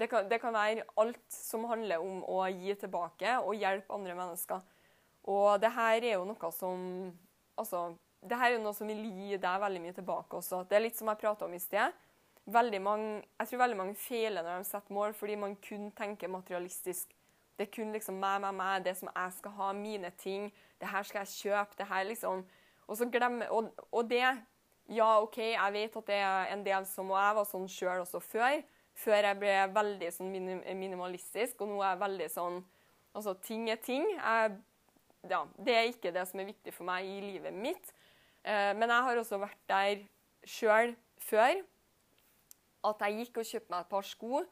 [0.01, 4.17] det kan, det kan, være alt som handler om å gi tilbake og hjelpe andre
[4.17, 4.63] mennesker.
[5.29, 6.87] Og det her er jo noe som
[7.61, 7.91] Altså,
[8.25, 10.63] det her er noe som vil gi deg veldig mye tilbake også.
[10.65, 11.93] Det er litt som jeg prata om i sted.
[12.49, 17.13] Mange, jeg tror veldig mange feiler når de setter mål, fordi man kun tenker materialistisk.
[17.59, 20.49] Det er kun liksom meg, meg, meg, det som jeg skal ha, mine ting.
[20.81, 21.77] Det her skal jeg kjøpe.
[21.77, 22.47] det her liksom.
[22.89, 24.25] Og så glemmer, og, og det
[24.91, 28.01] Ja, OK, jeg vet at det er en del som Og jeg var sånn sjøl
[28.01, 28.63] også før.
[29.01, 32.61] Før jeg ble veldig sånn minimalistisk, og nå er jeg veldig sånn
[33.11, 34.05] Altså, ting er ting.
[34.07, 34.53] Jeg,
[35.27, 37.89] ja, det er ikke det som er viktig for meg i livet mitt.
[38.45, 40.05] Eh, men jeg har også vært der
[40.47, 41.59] sjøl før.
[42.87, 44.45] At jeg gikk og kjøpte meg et par sko,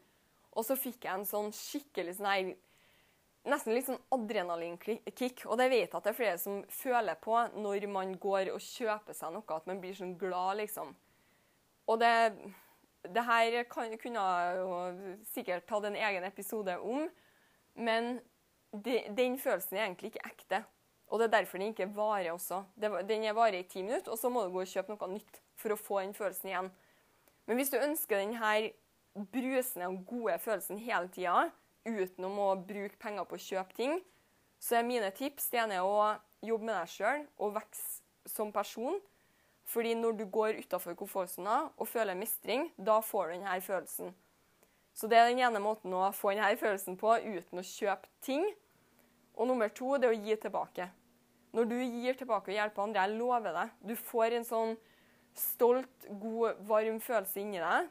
[0.58, 2.48] Og så fikk jeg en sånn skikkelig sånn her
[3.48, 5.44] Nesten litt sånn adrenalinkick.
[5.46, 8.60] Og det vet jeg at det er flere som føler på når man går og
[8.60, 10.90] kjøper seg noe, at man blir sånn glad, liksom.
[11.88, 12.10] Og det,
[13.04, 14.78] det her kunne jeg jo
[15.32, 17.06] sikkert tatt en egen episode om,
[17.78, 18.18] men
[18.72, 20.64] de, den følelsen er egentlig ikke ekte.
[21.08, 22.62] Og det er derfor den ikke varer også.
[22.76, 25.40] Det, den varer i ti minutter, og så må du gå og kjøpe noe nytt
[25.56, 26.68] for å få den følelsen igjen.
[27.48, 28.52] Men hvis du ønsker denne
[29.32, 31.48] brusende og gode følelsen hele tida,
[31.88, 33.94] uten å bruke penger på å kjøpe ting,
[34.60, 38.98] så er mine tips det ene å jobbe med deg sjøl og vokse som person.
[39.68, 44.14] Fordi når du går utafor komfortsona og føler mestring, da får du denne følelsen.
[44.96, 48.46] Så det er den ene måten å få denne følelsen på uten å kjøpe ting.
[49.36, 50.88] Og nummer to det er å gi tilbake.
[51.54, 54.74] Når du gir tilbake og hjelper andre, jeg lover deg, du får en sånn
[55.38, 57.88] stolt, god, varm følelse inni deg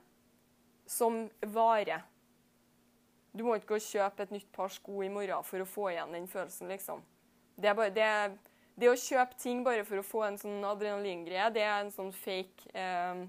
[0.88, 2.04] som varer.
[3.38, 5.92] Du må ikke gå og kjøpe et nytt par sko i morgen for å få
[5.92, 7.04] igjen den følelsen, liksom.
[7.58, 8.08] Det, er, bare, det,
[8.78, 12.14] det å kjøpe ting bare for å få en sånn adrenalingreie, det er en sånn
[12.14, 13.26] fake eh,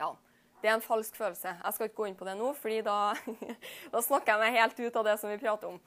[0.00, 0.10] Ja,
[0.62, 1.56] det er en falsk følelse.
[1.56, 3.14] Jeg skal ikke gå inn på det nå, fordi da,
[3.94, 5.80] da snakker jeg meg helt ut av det som vi prater om.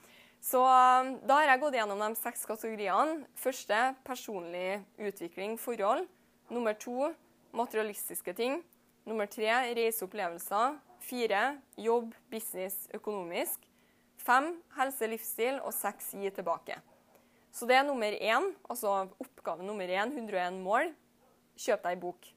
[0.45, 3.23] Så um, da har jeg gått gjennom de seks kategoriene.
[3.39, 6.05] Første personlig utvikling, forhold.
[6.53, 7.13] Nummer to
[7.55, 8.59] materialistiske ting.
[9.09, 10.75] Nummer tre reiseopplevelser.
[11.05, 11.43] Fire
[11.81, 13.65] jobb, business, økonomisk.
[14.21, 15.61] Fem helse, livsstil.
[15.65, 16.77] Og seks gi tilbake.
[17.55, 20.89] Så det er nummer én, altså oppgave nummer én, 101 mål.
[21.55, 22.27] Kjøp deg bok.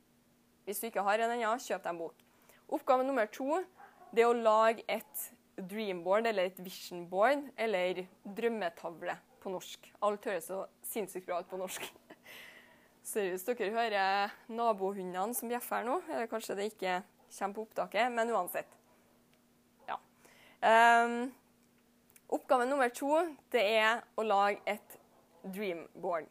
[0.65, 2.21] Hvis du ikke har en ennå, kjøp deg en bok.
[2.69, 3.59] Oppgave nummer to
[4.15, 5.25] det er å lage et
[5.59, 8.05] dreamboard eller et visionboard eller
[8.37, 9.89] drømmetavle på norsk.
[10.07, 11.89] Alt høres så sinnssykt bra ut på norsk.
[13.11, 15.99] Seriøst, dere hører nabohundene som bjeffer nå.
[16.13, 17.01] Eller kanskje det ikke
[17.33, 18.71] kommer på opptaket, men uansett.
[19.89, 19.99] Ja.
[20.63, 21.21] Um,
[22.39, 23.11] oppgave nummer to
[23.51, 24.98] det er å lage et
[25.45, 26.29] dreamboard.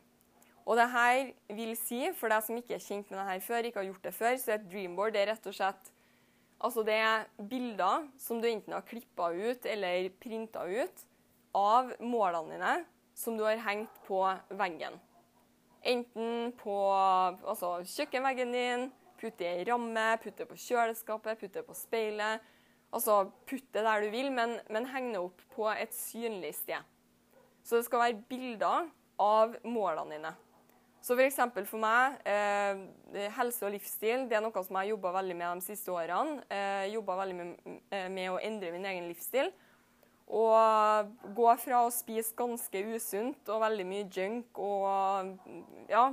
[0.68, 3.68] Og det her vil si, for deg som ikke er kjent med det her før,
[3.68, 5.94] ikke har gjort det før, så er et dreamboard det er rett og slett
[6.58, 11.04] Altså det er bilder som du enten har klippa ut eller printa ut
[11.54, 12.72] av målene dine
[13.18, 14.24] som du har hengt på
[14.58, 14.98] veggen.
[15.86, 18.88] Enten på altså, kjøkkenveggen din,
[19.22, 22.44] putt det i ramme, putt det på kjøleskapet, putt det på speilet.
[22.94, 26.82] Altså putt det der du vil, men, men heng det opp på et synlig sted.
[27.68, 28.86] Så det skal være bilder
[29.20, 30.34] av målene dine.
[31.04, 31.40] Så f.eks.
[31.54, 35.36] For, for meg, eh, helse og livsstil det er noe som jeg har jobba veldig
[35.40, 36.42] med de siste årene.
[36.52, 39.52] Eh, jobba veldig med, eh, med, å endre min egen livsstil.
[40.28, 45.38] Og gå fra å spise ganske usunt og veldig mye junk og
[45.92, 46.10] ja,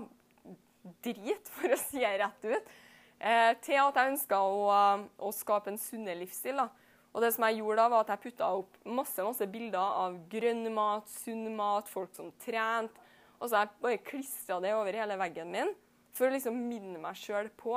[1.07, 2.73] drit, for å si det rett ut,
[3.19, 4.71] eh, til at jeg ønsker å,
[5.19, 6.63] å, skape en sunnere livsstil.
[6.63, 6.69] da.
[7.15, 10.17] Og det som jeg gjorde da, var at jeg putta opp masse masse bilder av
[10.31, 13.05] grønn mat, sunn mat, folk som trente
[13.45, 15.73] og så jeg bare klistra det over hele veggen min
[16.15, 17.75] for å liksom minne meg sjøl på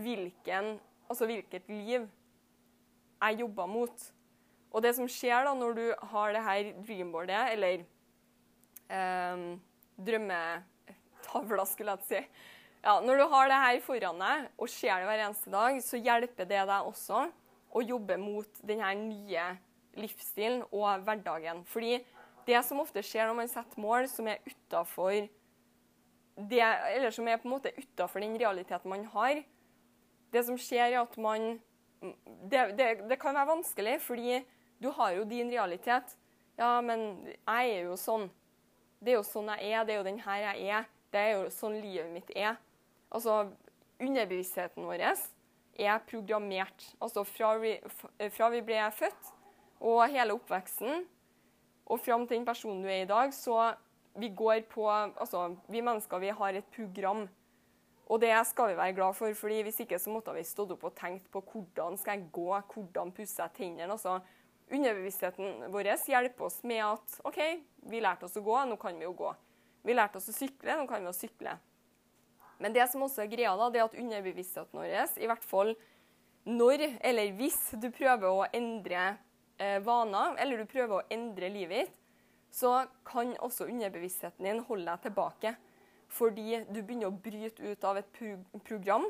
[0.00, 0.76] hvilken,
[1.10, 4.06] altså hvilket liv jeg jobba mot.
[4.72, 7.84] Og det som skjer da når du har det her dreamboardet, eller
[8.96, 9.44] eh,
[10.08, 12.22] drømmetavla, skulle jeg si.
[12.82, 16.00] Ja, Når du har det her foran deg og ser det hver eneste dag, så
[16.00, 17.26] hjelper det deg også
[17.72, 19.46] å jobbe mot denne nye
[19.98, 21.62] livsstilen og hverdagen.
[21.68, 21.98] Fordi
[22.46, 25.28] det som ofte skjer når man setter mål som er utafor
[26.32, 29.42] Eller som er på en måte utafor den realiteten man har
[30.32, 31.60] Det som skjer, er at man
[32.50, 34.40] det, det, det, kan være vanskelig, fordi
[34.82, 36.16] du har jo din realitet.
[36.58, 38.24] Ja, men jeg er jo sånn.
[38.98, 39.84] Det er jo sånn jeg er.
[39.86, 40.88] Det er jo den her jeg er.
[41.14, 42.56] Det er jo sånn livet mitt er.
[43.14, 43.52] Altså,
[44.02, 45.04] underbevisstheten vår
[45.78, 46.88] er programmert.
[47.00, 47.76] Altså fra vi,
[48.32, 49.32] fra vi ble født
[49.82, 51.04] og hele oppveksten
[51.90, 53.72] og fram til den personen du er i dag, så
[54.14, 57.28] vi går på Altså, vi mennesker vi har et program.
[58.06, 60.84] Og det skal vi være glad for, fordi hvis ikke så måtte vi stått opp
[60.84, 63.92] og tenkt på hvordan skal jeg gå, hvordan pusser jeg tennene.
[63.92, 64.20] altså
[64.72, 67.38] Underbevisstheten vår hjelper oss med at OK,
[67.90, 69.32] vi lærte oss å gå, nå kan vi jo gå.
[69.82, 71.56] Vi lærte oss å sykle, nå kan vi jo sykle.
[72.62, 75.74] Men det som også er greia, da, det er at underbevisstheten vår, i hvert fall
[76.46, 79.12] når eller hvis du prøver å endre
[79.62, 81.98] eh, vaner, eller du prøver å endre livet ditt,
[82.52, 85.54] så kan også underbevisstheten din holde deg tilbake.
[86.12, 88.34] Fordi du begynner å bryte ut av et pro
[88.66, 89.06] program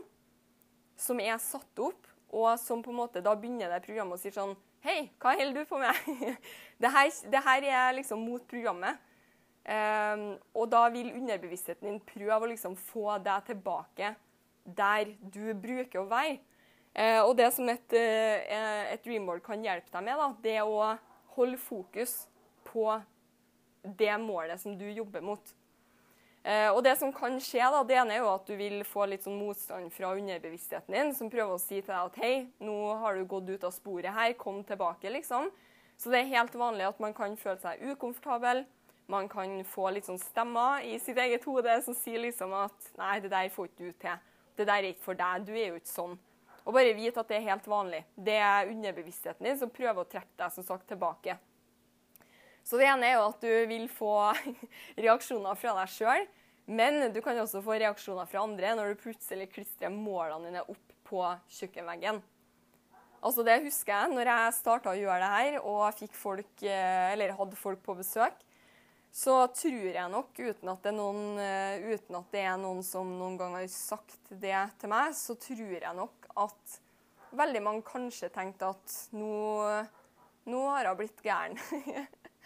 [1.00, 4.30] som er satt opp, og som på en måte da begynner det programmet å si
[4.32, 5.94] sånn Hei, hva holder du på med?
[6.82, 8.98] det, her, det her er liksom mot programmet.
[9.62, 10.24] Um,
[10.58, 14.08] og da vil underbevisstheten din prøve å liksom få deg tilbake
[14.64, 16.40] der du bruker å være.
[16.92, 20.66] Uh, og det som et, uh, et dreamboard kan hjelpe deg med, da, det er
[20.66, 20.90] å
[21.36, 22.24] holde fokus
[22.66, 22.88] på
[23.82, 25.54] det målet som du jobber mot.
[26.42, 29.06] Uh, og det som kan skje, da, det ene er jo at du vil få
[29.06, 32.34] litt sånn motstand fra underbevisstheten din, som prøver å si til deg at hei,
[32.66, 35.52] nå har du gått ut av sporet her, kom tilbake, liksom.
[35.94, 38.64] Så det er helt vanlig at man kan føle seg ukomfortabel.
[39.12, 43.18] Man kan få litt sånn stemmer i sitt eget hode som sier liksom at nei,
[43.20, 44.28] det der får ikke du til.
[44.56, 45.44] Det der er ikke for deg.
[45.44, 46.18] Du er jo ikke sånn.
[46.62, 48.02] Og bare vite at det er helt vanlig.
[48.14, 51.36] Det er underbevisstheten din som prøver å trekke deg som sagt tilbake.
[52.62, 54.14] Så det ene er jo at du vil få
[55.04, 56.28] reaksjoner fra deg sjøl,
[56.70, 60.94] men du kan også få reaksjoner fra andre når du plutselig klistrer målene dine opp
[61.08, 61.24] på
[61.58, 62.22] kjøkkenveggen.
[63.22, 67.58] Altså Det husker jeg når jeg starta å gjøre det her og folk, eh, hadde
[67.58, 68.38] folk på besøk.
[69.12, 73.36] Så tror jeg nok, uten at, noen, eh, uten at, det er noen som noen
[73.40, 76.78] gang har sagt det til meg, så tror jeg nok at
[77.36, 79.32] veldig mange kanskje tenkte at nå,
[80.48, 81.60] nå har hun blitt gæren.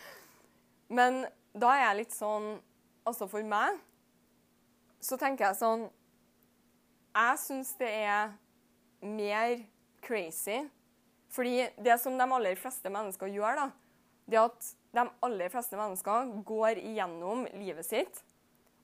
[0.99, 1.23] Men
[1.55, 2.57] da er jeg litt sånn
[3.07, 3.79] Altså for meg
[5.07, 5.85] så tenker jeg sånn
[7.15, 8.33] Jeg syns det er
[9.07, 9.61] mer
[10.03, 10.65] crazy.
[11.31, 13.67] Fordi det som de aller fleste mennesker gjør, da,
[14.27, 18.23] det er at de aller fleste mennesker går igjennom livet sitt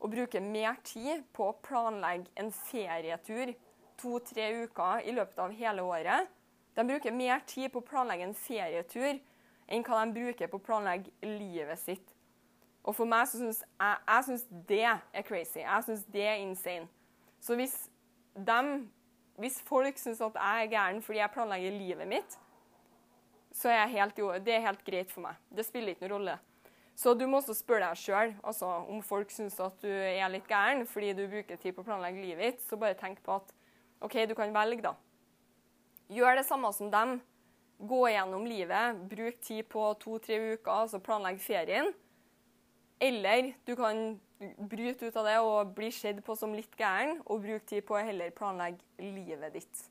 [0.02, 3.52] og bruker mer tid på å planlegge en ferietur
[4.02, 6.30] to-tre uker i løpet av hele året.
[6.74, 9.20] De bruker mer tid på å planlegge en ferietur
[9.72, 12.08] enn hva de bruker på å planlegge livet sitt.
[12.82, 15.60] Og for meg så syns jeg, jeg synes det er crazy.
[15.62, 16.88] Jeg syns det er insane.
[17.42, 17.76] Så hvis,
[18.34, 18.58] de,
[19.38, 22.38] hvis folk syns at jeg er gæren fordi jeg planlegger livet mitt,
[23.52, 25.38] så er helt, det er helt greit for meg.
[25.52, 26.38] Det spiller ikke noen rolle.
[26.96, 30.48] Så du må også spørre deg sjøl altså, om folk syns at du er litt
[30.48, 32.64] gæren fordi du bruker tid på å planlegge livet ditt.
[32.66, 33.52] Så bare tenk på at
[34.04, 34.96] OK, du kan velge, da.
[36.12, 37.20] Gjør det samme som dem.
[37.82, 39.00] Gå gjennom livet.
[39.10, 41.92] Bruk tid på to-tre uker, altså planlegg ferien.
[43.02, 44.20] Eller du kan
[44.70, 47.96] bryte ut av det og bli sett på som litt gæren, og bruke tid på
[47.98, 49.86] å heller planlegge livet ditt.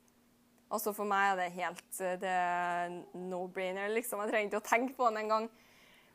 [0.71, 3.91] Altså For meg er det helt eh, no-brainer.
[3.91, 4.21] liksom.
[4.23, 5.49] Jeg trenger ikke å tenke på det engang.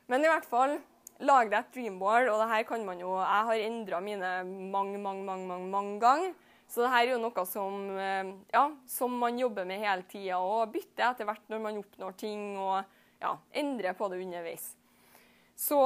[0.09, 0.79] Men i hvert fall,
[1.21, 4.33] lag deg et dreamboard, og det her kan man jo Jeg har endra mine
[4.73, 6.35] mange, mange, mange, mange, mange ganger.
[6.67, 10.41] Så det her er jo noe som, eh, ja, som man jobber med hele tida,
[10.41, 12.81] og bytter etter hvert når man oppnår ting, og
[13.23, 14.73] ja, endrer på det underveis.
[15.57, 15.79] Så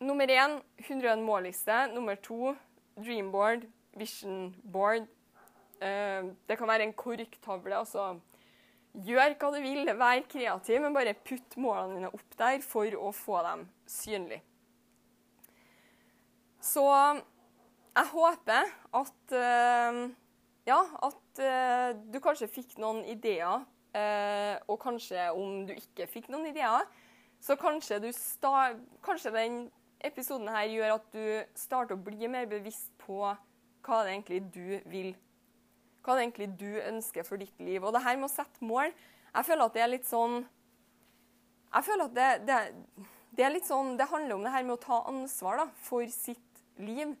[0.00, 1.76] nummer én 101 målliste.
[1.94, 2.56] Nummer to
[2.96, 5.06] dreamboard, vision board,
[5.80, 7.76] det kan være en korktavle.
[7.76, 8.14] altså
[9.04, 13.10] Gjør hva du vil, vær kreativ, men bare putt målene dine opp der for å
[13.12, 14.40] få dem synlige.
[16.64, 20.00] Så jeg håper at uh,
[20.66, 23.64] ja, at uh, du kanskje fikk noen ideer.
[24.68, 26.82] Og kanskje om du ikke fikk noen ideer,
[27.40, 27.96] så kanskje,
[29.00, 29.54] kanskje den
[30.04, 34.90] episoden her gjør at du starter å bli mer bevisst på hva det egentlig du
[34.90, 35.14] vil
[36.06, 37.82] hva er det egentlig du ønsker for ditt liv.
[37.82, 40.36] Og det her med å sette mål Jeg føler at det er litt sånn
[41.74, 42.58] Jeg føler at det, det,
[43.36, 46.06] det er litt sånn Det handler om det her med å ta ansvar da, for
[46.12, 47.14] sitt liv.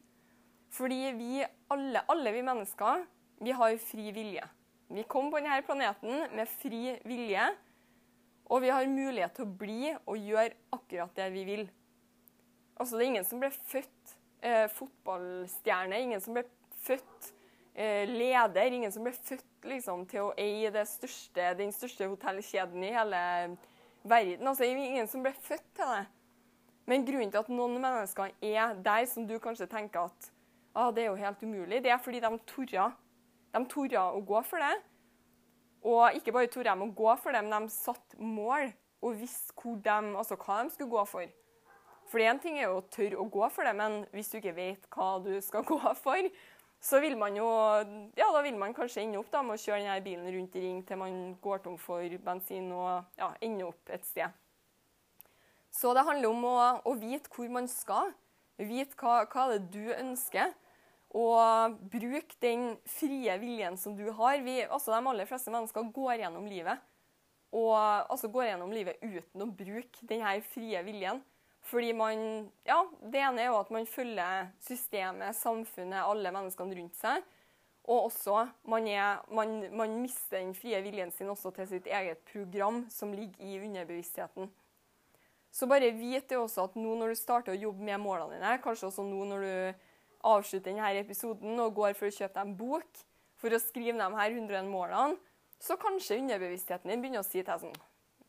[0.76, 3.06] Fordi vi alle, alle vi mennesker,
[3.40, 4.44] vi har fri vilje.
[4.92, 7.46] Vi kom på denne planeten med fri vilje,
[8.52, 11.64] og vi har mulighet til å bli og gjøre akkurat det vi vil.
[12.76, 14.12] Altså, det er ingen som ble født
[14.44, 16.44] eh, fotballstjerne, ingen som ble
[16.84, 17.32] født
[17.76, 23.22] leder, ingen som ble født liksom, til å eie største, den største hotellkjeden i hele
[24.06, 24.48] verden.
[24.48, 26.04] Altså, ingen som ble født til det.
[26.86, 30.30] Men grunnen til at noen mennesker er der som du kanskje tenker at
[30.76, 32.90] ah, det er jo helt umulig, det er fordi de torde.
[33.56, 34.76] De torde å gå for det.
[35.86, 38.70] Og ikke bare torde de å gå for det, men de satte mål
[39.04, 41.34] og visste de, altså, hva de skulle gå for.
[42.06, 44.54] For én ting er jo å tørre å gå for det, men hvis du ikke
[44.56, 46.28] vet hva du skal gå for,
[46.86, 47.46] så vil man jo
[48.18, 50.64] Ja, da vil man kanskje ende opp da, med å kjøre denne bilen rundt i
[50.64, 54.30] ring til man går tom for bensin og ja, ender opp et sted.
[55.74, 56.56] Så det handler om å,
[56.88, 58.14] å vite hvor man skal.
[58.56, 60.54] Vite hva, hva det er du ønsker.
[61.16, 64.38] Og bruke den frie viljen som du har.
[64.44, 66.80] Vi, altså De aller fleste mennesker går gjennom livet
[67.56, 67.76] og
[68.10, 71.22] altså går gjennom livet uten å bruke denne frie viljen.
[71.66, 76.98] Fordi man Ja, det ene er jo at man følger systemet, samfunnet, alle menneskene rundt
[76.98, 77.24] seg.
[77.86, 82.22] Og også man, er, man, man mister den frie viljen sin også til sitt eget
[82.30, 84.50] program, som ligger i underbevisstheten.
[85.54, 88.56] Så bare vit det også at nå når du starter å jobbe med målene dine,
[88.62, 89.84] kanskje også nå når du
[90.26, 93.04] avslutter denne episoden og går for å kjøpe deg en bok,
[93.40, 95.16] for å skrive de her 101 målene,
[95.62, 97.84] så kanskje underbevisstheten din begynner å si til deg sånn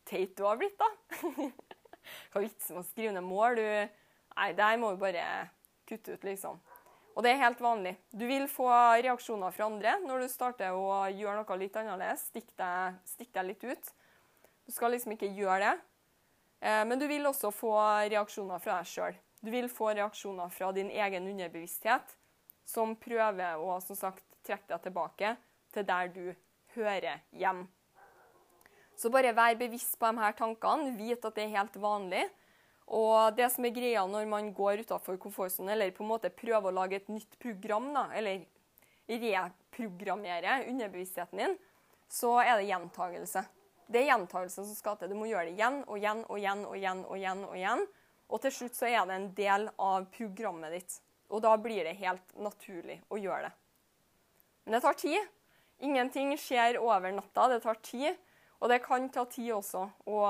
[0.08, 0.88] Teit du har blitt, da.
[2.32, 3.60] Hva er vitsen med å skrive ned mål?
[3.60, 4.01] Du,
[4.38, 5.28] nei, det her må du bare
[5.88, 6.60] kutte ut, liksom.
[7.18, 7.95] Og det er helt vanlig.
[8.14, 8.70] Du vil få
[9.01, 12.28] reaksjoner fra andre når du starter å gjøre noe litt annerledes.
[12.30, 13.93] Stikk deg, stikk deg litt ut.
[14.68, 15.72] Du skal liksom ikke gjøre det.
[16.62, 17.74] Eh, men du vil også få
[18.12, 19.18] reaksjoner fra deg sjøl.
[19.41, 22.14] Du vil få reaksjoner fra din egen underbevissthet,
[22.66, 25.34] som prøver å som sagt, trekke deg tilbake
[25.74, 26.24] til der du
[26.76, 27.66] hører hjem.
[28.98, 30.95] Så bare vær bevisst på de her tankene.
[30.98, 32.24] Vit at det er helt vanlig.
[32.88, 36.72] Og det som er greia når man går utafor komfortsonen, eller på en måte prøver
[36.72, 38.45] å lage et nytt program, da, eller
[39.08, 41.56] reprogrammere underbevisstheten din,
[42.08, 43.43] så er det gjentagelse.
[43.88, 45.12] Det er gjentagelse som skal til.
[45.12, 47.04] Du må gjøre det igjen og igjen og igjen og igjen.
[47.08, 47.86] Og igjen og igjen.
[48.28, 50.98] Og til slutt så er det en del av programmet ditt.
[51.32, 53.54] Og da blir det helt naturlig å gjøre det.
[54.66, 55.20] Men det tar tid.
[55.84, 57.48] Ingenting skjer over natta.
[57.52, 58.20] Det tar tid.
[58.58, 60.22] Og det kan ta tid også å,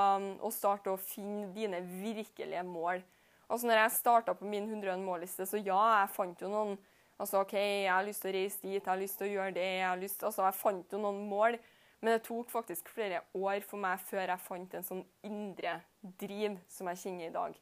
[0.44, 3.00] å starte å finne dine virkelige mål.
[3.48, 6.78] Altså når jeg starta på min 101 målliste, så ja, jeg fant jo noen
[7.18, 9.54] Altså OK, jeg har lyst til å reise dit, jeg har lyst til å gjøre
[9.56, 11.58] det Jeg har lyst, altså jeg fant jo noen mål.
[11.98, 15.80] Men det tok faktisk flere år for meg før jeg fant en sånn indre
[16.22, 17.56] driv som jeg kjenner i dag.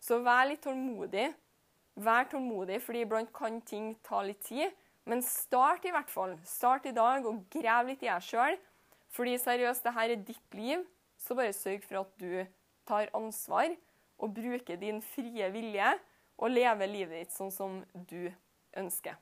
[0.00, 1.26] Så vær litt tålmodig.
[2.00, 4.72] Vær tålmodig, fordi iblant kan ting ta litt tid.
[5.04, 6.32] Men start i hvert fall.
[6.48, 8.56] Start i dag og grav litt i deg sjøl.
[9.14, 10.82] Fordi seriøst, det her er ditt liv,
[11.18, 12.46] så bare sørg for at du
[12.88, 13.70] tar ansvar
[14.18, 15.92] og bruker din frie vilje
[16.38, 18.32] og lever livet ditt sånn som du
[18.76, 19.14] ønsker.